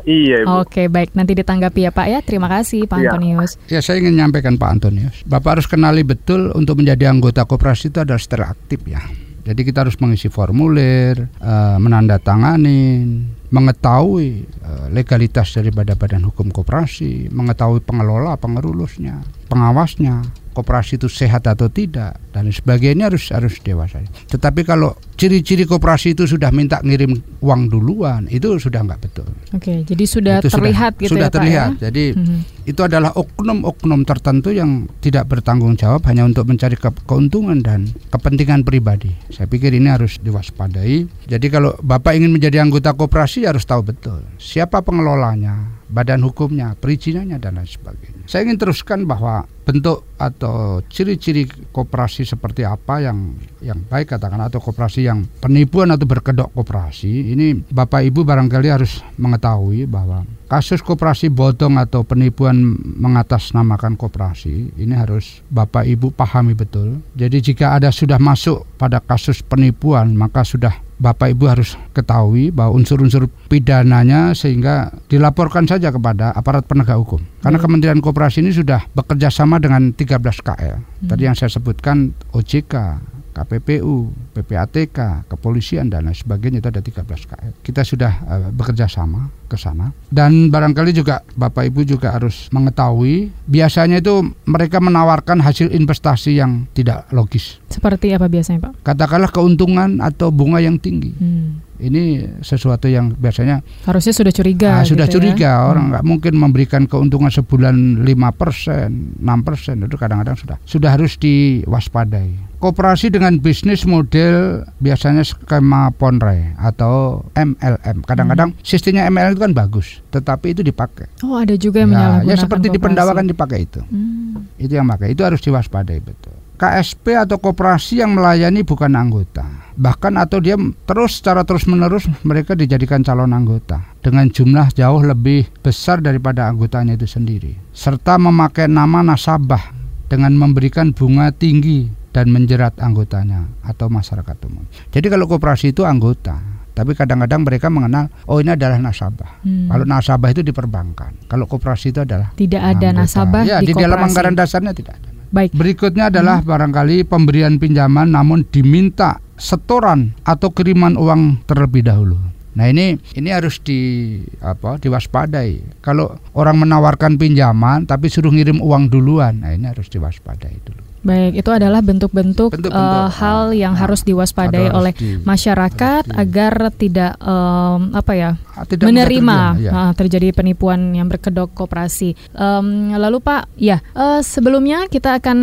Iya 0.04 0.44
ibu. 0.44 0.64
Oke 0.64 0.92
baik 0.92 1.16
nanti 1.16 1.32
ditanggapi 1.38 1.88
ya 1.88 1.92
pak 1.94 2.08
ya. 2.12 2.20
Terima 2.20 2.52
kasih 2.52 2.90
pak 2.90 3.00
ya. 3.00 3.16
Antonius. 3.16 3.56
Ya 3.72 3.80
saya 3.80 4.04
ingin 4.04 4.20
menyampaikan 4.20 4.60
pak 4.60 4.70
Antonius, 4.70 5.24
bapak 5.24 5.60
harus 5.60 5.68
kenali 5.70 6.04
betul 6.04 6.52
untuk 6.58 6.80
menjadi 6.84 7.08
anggota 7.08 7.48
koperasi 7.48 7.94
itu 7.94 8.00
adalah 8.04 8.20
secara 8.20 8.52
aktif 8.52 8.84
ya. 8.84 9.00
Jadi 9.44 9.62
kita 9.68 9.84
harus 9.84 10.00
mengisi 10.00 10.32
formulir, 10.32 11.28
uh, 11.44 11.76
menandatangani, 11.76 13.04
mengetahui 13.52 14.48
uh, 14.64 14.88
legalitas 14.88 15.52
daripada 15.52 16.00
badan 16.00 16.24
hukum 16.32 16.48
koperasi, 16.48 17.28
mengetahui 17.28 17.84
pengelola, 17.84 18.40
pengerulusnya, 18.40 19.20
pengawasnya, 19.50 20.24
koperasi 20.54 21.02
itu 21.02 21.10
sehat 21.10 21.50
atau 21.50 21.68
tidak 21.68 22.22
dan 22.30 22.48
sebagainya 22.54 23.10
harus 23.10 23.34
harus 23.34 23.58
dewasa. 23.60 24.06
Tetapi 24.30 24.62
kalau 24.64 24.94
ciri-ciri 25.18 25.66
koperasi 25.66 26.14
itu 26.14 26.30
sudah 26.30 26.54
minta 26.54 26.80
ngirim 26.86 27.18
uang 27.42 27.74
duluan 27.74 28.30
itu 28.30 28.54
sudah 28.62 28.86
nggak 28.86 29.02
betul. 29.02 29.28
Oke, 29.52 29.82
jadi 29.84 30.04
sudah 30.06 30.36
itu 30.40 30.54
terlihat 30.54 30.94
sudah, 30.96 31.04
gitu 31.04 31.14
sudah 31.18 31.30
ya 31.30 31.34
terlihat. 31.34 31.70
Pak 31.74 31.82
ya? 31.82 31.84
Jadi 31.90 32.06
mm-hmm. 32.14 32.70
itu 32.70 32.82
adalah 32.86 33.12
oknum-oknum 33.18 34.02
tertentu 34.06 34.50
yang 34.54 34.86
tidak 35.02 35.26
bertanggung 35.28 35.74
jawab 35.76 36.06
hanya 36.08 36.24
untuk 36.24 36.46
mencari 36.46 36.78
ke 36.78 36.90
keuntungan 37.10 37.60
dan 37.60 37.90
kepentingan 38.14 38.62
pribadi. 38.62 39.12
Saya 39.34 39.50
pikir 39.50 39.74
ini 39.74 39.90
harus 39.90 40.22
diwaspadai. 40.22 41.28
Jadi 41.28 41.48
kalau 41.50 41.74
Bapak 41.82 42.14
ingin 42.14 42.30
menjadi 42.30 42.62
anggota 42.62 42.94
koperasi 42.94 43.50
harus 43.50 43.66
tahu 43.66 43.82
betul 43.90 44.22
siapa 44.38 44.86
pengelolanya, 44.86 45.83
badan 45.94 46.26
hukumnya, 46.26 46.74
perizinannya 46.74 47.38
dan 47.38 47.62
lain 47.62 47.70
sebagainya. 47.70 48.26
Saya 48.26 48.50
ingin 48.50 48.58
teruskan 48.58 49.06
bahwa 49.06 49.46
bentuk 49.64 50.04
atau 50.20 50.84
ciri-ciri 50.92 51.48
koperasi 51.72 52.28
seperti 52.28 52.68
apa 52.68 53.00
yang 53.00 53.38
yang 53.64 53.80
baik 53.88 54.12
katakan 54.12 54.44
atau 54.44 54.60
koperasi 54.60 55.08
yang 55.08 55.24
penipuan 55.40 55.88
atau 55.96 56.04
berkedok 56.04 56.52
koperasi 56.52 57.32
ini 57.32 57.64
Bapak 57.72 58.04
Ibu 58.04 58.28
barangkali 58.28 58.68
harus 58.68 59.00
mengetahui 59.16 59.88
bahwa 59.88 60.28
kasus 60.52 60.84
koperasi 60.84 61.32
bodong 61.32 61.80
atau 61.80 62.04
penipuan 62.04 62.76
mengatasnamakan 63.00 63.96
koperasi 63.96 64.76
ini 64.76 64.94
harus 64.94 65.40
Bapak 65.48 65.88
Ibu 65.88 66.12
pahami 66.12 66.52
betul. 66.54 67.00
Jadi 67.16 67.54
jika 67.54 67.80
ada 67.80 67.88
sudah 67.88 68.20
masuk 68.20 68.68
pada 68.76 69.00
kasus 69.00 69.40
penipuan 69.40 70.12
maka 70.12 70.44
sudah 70.44 70.76
Bapak 71.04 71.36
Ibu 71.36 71.52
harus 71.52 71.76
ketahui 71.92 72.48
bahwa 72.56 72.80
unsur-unsur 72.80 73.28
pidananya 73.52 74.32
sehingga 74.32 74.96
dilaporkan 75.12 75.68
saja 75.68 75.92
kepada 75.92 76.32
aparat 76.32 76.64
penegak 76.64 76.96
hukum. 76.96 77.20
Karena 77.44 77.60
hmm. 77.60 77.66
Kementerian 77.68 78.00
Koperasi 78.00 78.40
ini 78.40 78.56
sudah 78.56 78.88
bekerja 78.96 79.28
sama 79.28 79.60
dengan 79.60 79.92
13 79.92 80.00
KL. 80.24 80.80
Hmm. 80.80 81.08
Tadi 81.12 81.22
yang 81.28 81.36
saya 81.36 81.52
sebutkan 81.52 82.16
OJK, 82.32 83.04
KPPU, 83.34 84.14
PPATK, 84.38 85.28
kepolisian 85.28 85.90
dan 85.90 86.06
lain 86.06 86.16
sebagainya 86.16 86.62
itu 86.62 86.70
ada 86.70 86.82
13 86.86 87.04
KL. 87.04 87.54
Kita 87.66 87.82
sudah 87.82 88.14
uh, 88.30 88.50
bekerja 88.54 88.86
sama 88.86 89.34
ke 89.50 89.58
sana 89.58 89.90
dan 90.14 90.54
barangkali 90.54 90.94
juga 90.94 91.26
Bapak 91.34 91.68
Ibu 91.74 91.86
juga 91.86 92.14
harus 92.14 92.48
mengetahui 92.54 93.34
biasanya 93.50 94.00
itu 94.00 94.34
mereka 94.46 94.78
menawarkan 94.78 95.42
hasil 95.42 95.74
investasi 95.74 96.38
yang 96.38 96.70
tidak 96.78 97.10
logis. 97.10 97.58
Seperti 97.74 98.14
apa 98.14 98.30
biasanya, 98.30 98.70
Pak? 98.70 98.86
Katakanlah 98.86 99.34
keuntungan 99.34 99.98
atau 100.00 100.30
bunga 100.30 100.62
yang 100.62 100.78
tinggi. 100.78 101.12
Hmm 101.18 101.73
ini 101.82 102.28
sesuatu 102.46 102.86
yang 102.86 103.14
biasanya 103.18 103.66
harusnya 103.90 104.14
sudah 104.14 104.34
curiga. 104.34 104.82
Nah, 104.82 104.86
sudah 104.86 105.08
gitu 105.10 105.12
ya. 105.12 105.16
curiga 105.18 105.52
ya? 105.58 105.66
orang 105.70 105.86
nggak 105.94 106.04
hmm. 106.04 106.12
mungkin 106.14 106.34
memberikan 106.38 106.84
keuntungan 106.86 107.34
sebulan 107.34 108.06
lima 108.06 108.30
persen, 108.30 109.18
enam 109.18 109.42
persen 109.42 109.82
itu 109.82 109.98
kadang-kadang 109.98 110.38
sudah 110.38 110.58
sudah 110.68 110.90
harus 110.94 111.18
diwaspadai. 111.18 112.54
Koperasi 112.62 113.12
dengan 113.12 113.44
bisnis 113.44 113.84
model 113.84 114.64
biasanya 114.80 115.28
skema 115.28 115.92
Ponre 115.92 116.56
atau 116.56 117.28
MLM. 117.36 118.08
Kadang-kadang 118.08 118.56
hmm. 118.56 118.64
sistemnya 118.64 119.04
MLM 119.12 119.36
itu 119.36 119.42
kan 119.44 119.52
bagus, 119.52 120.00
tetapi 120.16 120.56
itu 120.56 120.64
dipakai. 120.64 121.12
Oh, 121.28 121.36
ada 121.36 121.60
juga 121.60 121.84
yang 121.84 121.92
ya, 121.92 122.24
menyalahgunakan. 122.24 122.32
Ya 122.32 122.36
seperti 122.40 122.68
di 122.72 122.80
pendawakan 122.80 123.26
dipakai 123.28 123.68
itu. 123.68 123.82
Hmm. 123.84 124.48
Itu 124.56 124.80
yang 124.80 124.88
pakai. 124.88 125.12
Itu 125.12 125.28
harus 125.28 125.44
diwaspadai 125.44 126.00
betul. 126.00 126.43
KSP 126.58 127.18
atau 127.18 127.42
koperasi 127.42 128.02
yang 128.02 128.16
melayani 128.18 128.62
bukan 128.62 128.94
anggota 128.94 129.46
bahkan 129.74 130.14
atau 130.22 130.38
dia 130.38 130.54
terus 130.86 131.18
secara 131.18 131.42
terus 131.42 131.66
menerus 131.66 132.06
mereka 132.22 132.54
dijadikan 132.54 133.02
calon 133.02 133.34
anggota 133.34 133.82
dengan 134.06 134.30
jumlah 134.30 134.70
jauh 134.78 135.02
lebih 135.02 135.50
besar 135.66 135.98
daripada 135.98 136.46
anggotanya 136.46 136.94
itu 136.94 137.10
sendiri 137.10 137.58
serta 137.74 138.22
memakai 138.22 138.70
nama 138.70 139.02
nasabah 139.02 139.84
dengan 140.14 140.38
memberikan 140.38 140.94
bunga 140.94 141.34
tinggi 141.34 141.90
dan 142.14 142.30
menjerat 142.30 142.78
anggotanya 142.78 143.50
atau 143.66 143.90
masyarakat 143.90 144.38
umum. 144.46 144.64
Jadi 144.94 145.10
kalau 145.10 145.26
koperasi 145.26 145.74
itu 145.74 145.82
anggota, 145.82 146.38
tapi 146.78 146.94
kadang-kadang 146.94 147.42
mereka 147.42 147.74
mengenal 147.74 148.14
oh 148.30 148.38
ini 148.38 148.54
adalah 148.54 148.78
nasabah. 148.78 149.42
Hmm. 149.42 149.74
Kalau 149.74 149.86
nasabah 149.90 150.30
itu 150.30 150.46
diperbankan, 150.46 151.26
kalau 151.26 151.50
koperasi 151.50 151.90
itu 151.90 152.06
adalah 152.06 152.30
tidak 152.38 152.62
ada 152.62 152.94
nasabah 152.94 153.42
ya, 153.42 153.58
di, 153.66 153.74
di 153.74 153.74
dalam 153.74 153.98
anggaran 153.98 154.38
dasarnya 154.38 154.78
tidak 154.78 155.02
ada. 155.02 155.10
Baik. 155.34 155.58
Berikutnya 155.58 156.14
adalah 156.14 156.46
hmm. 156.46 156.48
barangkali 156.48 157.10
pemberian 157.10 157.58
pinjaman 157.58 158.14
namun 158.14 158.46
diminta 158.54 159.18
setoran 159.34 160.14
atau 160.22 160.54
kiriman 160.54 160.94
uang 160.94 161.42
terlebih 161.50 161.82
dahulu. 161.90 162.22
Nah 162.54 162.70
ini 162.70 163.02
ini 163.18 163.34
harus 163.34 163.58
di 163.58 164.22
apa 164.46 164.78
diwaspadai. 164.78 165.82
Kalau 165.82 166.22
orang 166.38 166.62
menawarkan 166.62 167.18
pinjaman 167.18 167.90
tapi 167.90 168.14
suruh 168.14 168.30
ngirim 168.30 168.62
uang 168.62 168.94
duluan, 168.94 169.42
nah 169.42 169.50
ini 169.58 169.66
harus 169.66 169.90
diwaspadai 169.90 170.54
dulu. 170.62 170.93
Baik, 171.04 171.44
itu 171.44 171.50
adalah 171.52 171.84
bentuk-bentuk 171.84 172.56
uh, 172.72 173.12
hal 173.12 173.52
yang 173.52 173.76
harus 173.76 174.08
diwaspadai 174.08 174.72
harus 174.72 174.78
oleh 174.80 174.94
di, 174.96 175.20
masyarakat 175.20 176.08
di, 176.08 176.16
agar 176.16 176.72
tidak 176.72 177.20
um, 177.20 177.92
apa 177.92 178.14
ya 178.16 178.32
tidak 178.72 178.88
menerima 178.88 179.40
terjadi, 179.60 179.68
ya. 179.68 179.72
uh, 179.76 179.92
terjadi 179.92 180.28
penipuan 180.32 180.96
yang 180.96 181.12
berkedok 181.12 181.52
koperasi. 181.52 182.16
Um, 182.32 182.96
lalu 182.96 183.20
Pak, 183.20 183.52
ya 183.60 183.84
uh, 184.00 184.24
sebelumnya 184.24 184.88
kita 184.88 185.20
akan 185.20 185.38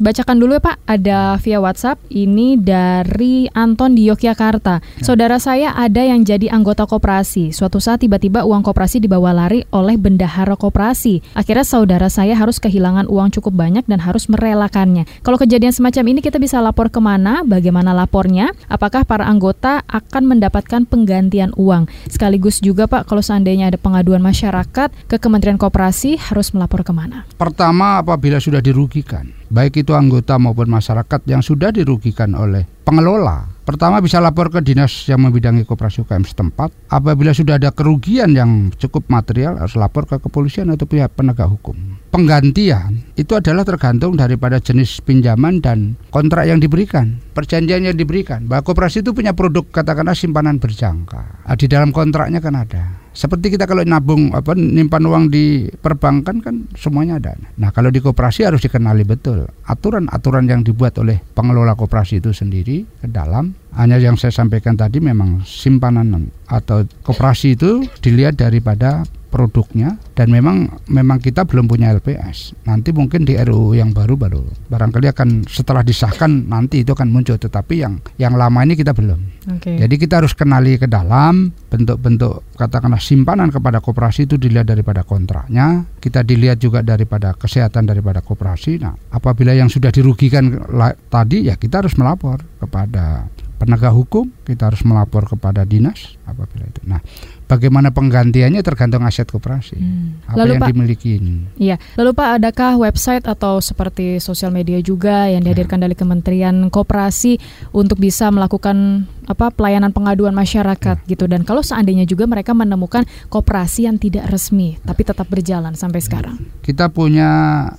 bacakan 0.00 0.40
dulu 0.40 0.56
ya 0.56 0.62
Pak, 0.64 0.76
ada 0.88 1.36
via 1.36 1.60
WhatsApp 1.60 2.00
ini 2.08 2.56
dari 2.56 3.44
Anton 3.52 3.92
di 3.92 4.08
Yogyakarta. 4.08 4.80
Ya. 4.80 5.04
Saudara 5.04 5.36
saya 5.36 5.76
ada 5.76 6.00
yang 6.00 6.24
jadi 6.24 6.48
anggota 6.48 6.88
koperasi. 6.88 7.52
Suatu 7.52 7.76
saat 7.76 8.00
tiba-tiba 8.00 8.48
uang 8.48 8.64
koperasi 8.64 9.04
dibawa 9.04 9.36
lari 9.36 9.68
oleh 9.68 10.00
bendahara 10.00 10.56
koperasi. 10.56 11.20
Akhirnya 11.36 11.68
saudara 11.68 12.08
saya 12.08 12.32
harus 12.32 12.56
kehilangan 12.56 13.04
uang 13.04 13.36
cukup 13.36 13.52
banyak 13.52 13.84
dan 13.84 14.00
harus 14.00 14.32
merelakan 14.32 14.93
kalau 15.26 15.34
kejadian 15.34 15.74
semacam 15.74 16.14
ini 16.14 16.20
kita 16.22 16.38
bisa 16.38 16.62
lapor 16.62 16.94
ke 16.94 17.02
mana, 17.02 17.42
bagaimana 17.42 17.90
lapornya, 17.90 18.54
apakah 18.70 19.02
para 19.02 19.26
anggota 19.26 19.82
akan 19.90 20.38
mendapatkan 20.38 20.86
penggantian 20.86 21.50
uang. 21.58 21.90
Sekaligus 22.06 22.62
juga 22.62 22.86
Pak, 22.86 23.10
kalau 23.10 23.18
seandainya 23.18 23.74
ada 23.74 23.78
pengaduan 23.82 24.22
masyarakat 24.22 24.94
ke 25.10 25.16
Kementerian 25.18 25.58
Koperasi 25.58 26.14
harus 26.30 26.54
melapor 26.54 26.86
ke 26.86 26.94
mana? 26.94 27.26
Pertama 27.34 27.98
apabila 27.98 28.38
sudah 28.38 28.62
dirugikan 28.62 29.26
baik 29.48 29.84
itu 29.84 29.92
anggota 29.92 30.36
maupun 30.40 30.68
masyarakat 30.70 31.20
yang 31.28 31.40
sudah 31.40 31.72
dirugikan 31.72 32.32
oleh 32.36 32.64
pengelola 32.84 33.54
Pertama 33.64 34.04
bisa 34.04 34.20
lapor 34.20 34.52
ke 34.52 34.60
dinas 34.60 35.08
yang 35.08 35.24
membidangi 35.24 35.64
koperasi 35.64 36.04
UKM 36.04 36.28
setempat. 36.28 36.68
Apabila 36.92 37.32
sudah 37.32 37.56
ada 37.56 37.72
kerugian 37.72 38.36
yang 38.36 38.68
cukup 38.76 39.08
material 39.08 39.56
harus 39.56 39.72
lapor 39.80 40.04
ke 40.04 40.20
kepolisian 40.20 40.68
atau 40.68 40.84
pihak 40.84 41.16
penegak 41.16 41.48
hukum. 41.48 41.72
Penggantian 42.12 43.00
itu 43.16 43.32
adalah 43.32 43.64
tergantung 43.64 44.20
daripada 44.20 44.60
jenis 44.60 45.00
pinjaman 45.00 45.64
dan 45.64 45.96
kontrak 46.12 46.44
yang 46.44 46.60
diberikan, 46.60 47.16
perjanjian 47.32 47.88
yang 47.88 47.96
diberikan. 47.96 48.44
Bahwa 48.44 48.68
koperasi 48.68 49.00
itu 49.00 49.16
punya 49.16 49.32
produk 49.32 49.64
katakanlah 49.64 50.12
simpanan 50.12 50.60
berjangka. 50.60 51.48
Nah, 51.48 51.56
di 51.56 51.64
dalam 51.64 51.88
kontraknya 51.88 52.44
kan 52.44 52.60
ada. 52.60 53.03
Seperti 53.14 53.54
kita 53.54 53.70
kalau 53.70 53.86
nabung 53.86 54.34
apa 54.34 54.58
nyimpan 54.58 55.02
uang 55.06 55.24
di 55.30 55.70
perbankan 55.70 56.42
kan 56.42 56.66
semuanya 56.74 57.22
ada. 57.22 57.38
Nah, 57.62 57.70
kalau 57.70 57.94
di 57.94 58.02
koperasi 58.02 58.42
harus 58.42 58.58
dikenali 58.66 59.06
betul 59.06 59.46
aturan-aturan 59.70 60.50
yang 60.50 60.66
dibuat 60.66 60.98
oleh 60.98 61.22
pengelola 61.32 61.78
koperasi 61.78 62.18
itu 62.18 62.34
sendiri 62.34 62.82
ke 62.82 63.06
dalam. 63.06 63.54
Hanya 63.74 63.98
yang 64.02 64.14
saya 64.14 64.30
sampaikan 64.34 64.74
tadi 64.74 64.98
memang 64.98 65.46
simpanan 65.46 66.30
atau 66.46 66.86
koperasi 67.02 67.54
itu 67.58 67.86
dilihat 68.02 68.38
daripada 68.38 69.02
produknya 69.34 69.98
dan 70.14 70.30
memang 70.30 70.70
memang 70.86 71.18
kita 71.18 71.42
belum 71.42 71.66
punya 71.66 71.90
LPS. 71.90 72.54
Nanti 72.70 72.94
mungkin 72.94 73.26
di 73.26 73.34
RUU 73.34 73.74
yang 73.74 73.90
baru 73.90 74.14
baru 74.14 74.46
barangkali 74.70 75.10
akan 75.10 75.50
setelah 75.50 75.82
disahkan 75.82 76.46
nanti 76.46 76.86
itu 76.86 76.94
akan 76.94 77.10
muncul 77.10 77.34
tetapi 77.34 77.82
yang 77.82 77.98
yang 78.14 78.38
lama 78.38 78.62
ini 78.62 78.78
kita 78.78 78.94
belum. 78.94 79.18
Okay. 79.58 79.82
Jadi 79.82 79.94
kita 79.98 80.22
harus 80.22 80.38
kenali 80.38 80.78
ke 80.78 80.86
dalam 80.86 81.50
bentuk-bentuk 81.50 82.54
katakanlah 82.54 83.02
simpanan 83.02 83.50
kepada 83.50 83.82
koperasi 83.82 84.30
itu 84.30 84.38
dilihat 84.38 84.70
daripada 84.70 85.02
kontraknya, 85.02 85.82
kita 85.98 86.22
dilihat 86.22 86.62
juga 86.62 86.86
daripada 86.86 87.34
kesehatan 87.34 87.90
daripada 87.90 88.22
koperasi. 88.22 88.78
Nah, 88.78 88.94
apabila 89.10 89.50
yang 89.50 89.66
sudah 89.66 89.90
dirugikan 89.90 90.62
tadi 91.10 91.50
ya 91.50 91.58
kita 91.58 91.82
harus 91.82 91.98
melapor 91.98 92.38
kepada 92.62 93.26
penegak 93.58 93.94
hukum, 93.96 94.28
kita 94.44 94.68
harus 94.70 94.82
melapor 94.84 95.24
kepada 95.24 95.64
dinas 95.64 96.20
apabila 96.28 96.68
itu. 96.68 96.80
Nah, 96.84 97.00
bagaimana 97.44 97.92
penggantiannya 97.92 98.60
tergantung 98.64 99.04
aset 99.04 99.28
koperasi 99.28 99.76
hmm. 99.76 100.32
apa 100.32 100.36
lalu, 100.36 100.52
yang 100.56 100.62
Pak, 100.62 100.68
dimiliki 100.72 101.12
Iya, 101.60 101.76
lalu 102.00 102.10
Pak 102.16 102.28
adakah 102.40 102.72
website 102.80 103.24
atau 103.28 103.60
seperti 103.60 104.18
sosial 104.18 104.50
media 104.50 104.80
juga 104.80 105.28
yang 105.28 105.44
dihadirkan 105.44 105.78
ya. 105.80 105.88
dari 105.88 105.94
Kementerian 105.94 106.56
Koperasi 106.72 107.38
untuk 107.76 108.00
bisa 108.00 108.32
melakukan 108.32 109.06
apa 109.24 109.48
pelayanan 109.52 109.90
pengaduan 109.90 110.36
masyarakat 110.36 110.96
ya. 111.04 111.08
gitu 111.08 111.24
dan 111.24 111.42
kalau 111.42 111.64
seandainya 111.64 112.04
juga 112.04 112.28
mereka 112.28 112.52
menemukan 112.52 113.04
koperasi 113.32 113.88
yang 113.88 113.96
tidak 113.96 114.28
resmi 114.28 114.76
tapi 114.84 115.02
tetap 115.04 115.26
berjalan 115.28 115.72
sampai 115.76 116.00
sekarang. 116.00 116.36
Kita 116.60 116.88
punya 116.92 117.30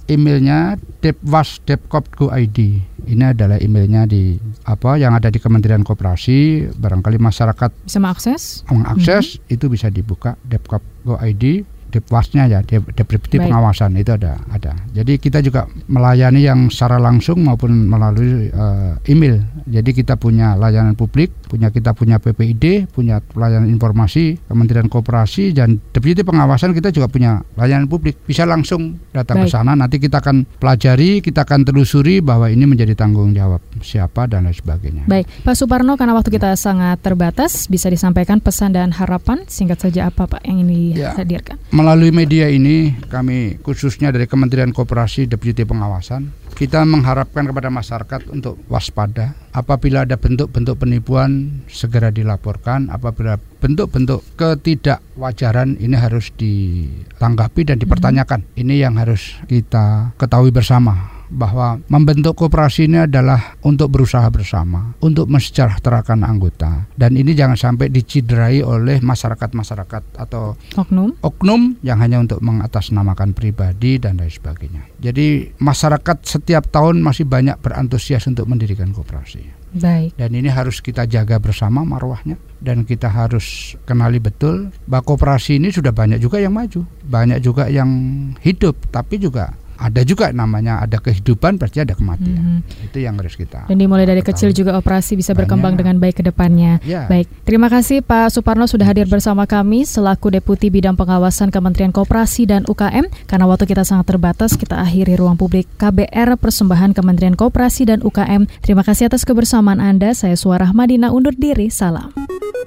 emailnya 0.09 0.77
depwas.depkop.go.id 1.01 2.59
ini 3.05 3.23
adalah 3.23 3.61
emailnya 3.61 4.09
di 4.09 4.33
apa 4.65 4.97
yang 4.97 5.13
ada 5.13 5.29
di 5.29 5.37
Kementerian 5.37 5.85
Koperasi 5.85 6.69
barangkali 6.73 7.21
masyarakat 7.21 7.85
bisa 7.85 7.99
mengakses 8.01 8.65
mengakses 8.65 9.37
mm 9.37 9.39
-hmm. 9.45 9.53
itu 9.53 9.65
bisa 9.69 9.87
dibuka 9.93 10.33
depkop.go.id 10.41 11.74
Depwasnya 11.95 12.51
ya, 12.51 12.59
Deputi 12.59 13.39
Pengawasan 13.39 13.95
itu 13.95 14.11
ada, 14.11 14.35
ada. 14.51 14.75
Jadi 14.91 15.15
kita 15.15 15.39
juga 15.39 15.63
melayani 15.87 16.43
yang 16.43 16.67
secara 16.67 16.99
langsung 16.99 17.47
maupun 17.47 17.87
melalui 17.87 18.51
uh, 18.51 18.99
email. 19.07 19.39
Jadi 19.63 19.95
kita 19.95 20.19
punya 20.19 20.59
layanan 20.59 20.99
publik, 20.99 21.31
punya 21.47 21.71
kita 21.71 21.95
punya 21.95 22.19
PPID, 22.19 22.91
punya 22.91 23.23
layanan 23.31 23.71
informasi 23.71 24.35
Kementerian 24.51 24.91
Koperasi 24.91 25.55
dan 25.55 25.79
Deputi 25.95 26.27
Pengawasan 26.27 26.75
kita 26.75 26.91
juga 26.91 27.07
punya 27.07 27.39
layanan 27.55 27.87
publik. 27.87 28.19
Bisa 28.27 28.43
langsung 28.43 28.99
datang 29.15 29.47
Baik. 29.47 29.47
ke 29.47 29.55
sana. 29.55 29.71
Nanti 29.79 29.95
kita 30.03 30.19
akan 30.19 30.43
pelajari, 30.59 31.23
kita 31.23 31.47
akan 31.47 31.63
telusuri 31.63 32.19
bahwa 32.19 32.51
ini 32.51 32.67
menjadi 32.67 32.91
tanggung 32.91 33.31
jawab 33.31 33.63
siapa 33.79 34.27
dan 34.27 34.51
lain 34.51 34.57
sebagainya. 34.57 35.07
Baik, 35.07 35.31
Pak 35.47 35.55
Suparno, 35.55 35.95
karena 35.95 36.11
waktu 36.11 36.35
kita 36.35 36.59
sangat 36.59 36.99
terbatas, 36.99 37.71
bisa 37.71 37.87
disampaikan 37.87 38.43
pesan 38.43 38.75
dan 38.75 38.91
harapan 38.91 39.47
singkat 39.47 39.79
saja 39.79 40.11
apa 40.11 40.27
Pak 40.27 40.43
yang 40.43 40.65
ini 40.65 40.97
ya. 40.97 41.15
hadirkan? 41.15 41.55
Melalui 41.85 42.09
media 42.09 42.49
ini 42.49 42.97
kami 43.13 43.61
khususnya 43.61 44.09
dari 44.09 44.25
Kementerian 44.25 44.73
Koperasi 44.73 45.29
Deputi 45.29 45.69
Pengawasan 45.69 46.33
kita 46.57 46.81
mengharapkan 46.81 47.45
kepada 47.45 47.69
masyarakat 47.69 48.25
untuk 48.33 48.57
waspada. 48.73 49.37
Apabila 49.53 50.01
ada 50.01 50.17
bentuk-bentuk 50.17 50.81
penipuan 50.81 51.61
segera 51.69 52.09
dilaporkan. 52.09 52.89
Apabila 52.89 53.37
bentuk-bentuk 53.61 54.25
ketidakwajaran 54.33 55.77
ini 55.77 55.93
harus 55.93 56.33
ditanggapi 56.33 57.61
dan 57.69 57.77
dipertanyakan. 57.77 58.49
Ini 58.57 58.89
yang 58.89 58.97
harus 58.97 59.37
kita 59.45 60.17
ketahui 60.17 60.49
bersama 60.49 61.14
bahwa 61.29 61.81
membentuk 61.89 62.37
koperasi 62.37 62.87
ini 62.89 63.05
adalah 63.05 63.57
untuk 63.65 63.91
berusaha 63.93 64.25
bersama, 64.29 64.93
untuk 65.01 65.29
mensejahterakan 65.29 66.25
anggota. 66.25 66.85
Dan 66.93 67.17
ini 67.17 67.33
jangan 67.33 67.57
sampai 67.57 67.89
diciderai 67.89 68.61
oleh 68.61 69.01
masyarakat-masyarakat 69.01 70.03
atau 70.19 70.57
oknum 70.77 71.15
oknum 71.21 71.77
yang 71.81 72.01
hanya 72.01 72.21
untuk 72.21 72.41
mengatasnamakan 72.41 73.33
pribadi 73.33 73.97
dan 73.97 74.17
lain 74.17 74.31
sebagainya. 74.31 74.83
Jadi 75.01 75.53
masyarakat 75.61 76.17
setiap 76.25 76.69
tahun 76.69 77.01
masih 77.01 77.29
banyak 77.29 77.57
berantusias 77.61 78.25
untuk 78.25 78.49
mendirikan 78.49 78.91
koperasi. 78.93 79.65
Baik. 79.75 80.15
Dan 80.15 80.31
ini 80.39 80.47
harus 80.47 80.79
kita 80.79 81.03
jaga 81.03 81.35
bersama 81.35 81.83
marwahnya 81.83 82.39
dan 82.63 82.87
kita 82.87 83.11
harus 83.11 83.75
kenali 83.83 84.23
betul 84.23 84.71
bahwa 84.87 85.03
koperasi 85.03 85.59
ini 85.59 85.67
sudah 85.67 85.91
banyak 85.91 86.23
juga 86.23 86.39
yang 86.39 86.55
maju, 86.55 86.87
banyak 87.03 87.43
juga 87.43 87.67
yang 87.67 87.91
hidup, 88.39 88.79
tapi 88.95 89.19
juga 89.19 89.51
ada 89.75 90.01
juga 90.07 90.31
namanya 90.31 90.81
ada 90.83 90.97
kehidupan 90.99 91.59
pasti 91.59 91.83
ada 91.83 91.93
kematian. 91.93 92.61
Mm-hmm. 92.61 92.85
Itu 92.91 92.97
yang 93.03 93.15
harus 93.19 93.35
kita. 93.35 93.67
Dan 93.67 93.77
dimulai 93.79 94.07
dari 94.07 94.23
kecil 94.23 94.55
juga 94.55 94.75
operasi 94.79 95.19
bisa 95.19 95.31
banyak. 95.31 95.45
berkembang 95.45 95.73
dengan 95.75 95.95
baik 95.99 96.19
ke 96.19 96.23
depannya. 96.23 96.79
Ya. 96.83 97.07
Baik. 97.11 97.27
Terima 97.43 97.67
kasih 97.67 98.01
Pak 98.01 98.31
Suparno 98.33 98.65
sudah 98.65 98.87
hadir 98.87 99.05
bersama 99.05 99.43
kami 99.45 99.83
selaku 99.83 100.31
Deputi 100.33 100.71
Bidang 100.71 100.95
Pengawasan 100.95 101.51
Kementerian 101.51 101.91
Koperasi 101.91 102.47
dan 102.47 102.63
UKM. 102.65 103.07
Karena 103.27 103.45
waktu 103.45 103.67
kita 103.67 103.83
sangat 103.83 104.09
terbatas, 104.09 104.55
kita 104.55 104.79
akhiri 104.79 105.19
ruang 105.19 105.35
publik 105.35 105.67
KBR 105.77 106.39
persembahan 106.39 106.95
Kementerian 106.95 107.35
Koperasi 107.35 107.87
dan 107.87 107.99
UKM. 108.01 108.47
Terima 108.63 108.81
kasih 108.81 109.11
atas 109.11 109.27
kebersamaan 109.27 109.83
Anda. 109.83 110.15
Saya 110.15 110.39
Suara 110.39 110.71
Madina 110.71 111.11
undur 111.11 111.35
diri. 111.35 111.67
Salam. 111.69 112.13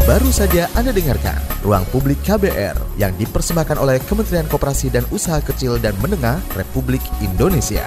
Baru 0.09 0.33
saja 0.33 0.73
Anda 0.73 0.89
dengarkan 0.89 1.37
Ruang 1.61 1.85
Publik 1.93 2.17
KBR 2.25 2.97
yang 2.97 3.13
dipersembahkan 3.21 3.77
oleh 3.77 4.01
Kementerian 4.09 4.49
Koperasi 4.49 4.89
dan 4.89 5.05
Usaha 5.13 5.37
Kecil 5.45 5.77
dan 5.77 5.93
Menengah 6.01 6.41
Republik 6.57 6.98
Indonesia. 7.21 7.87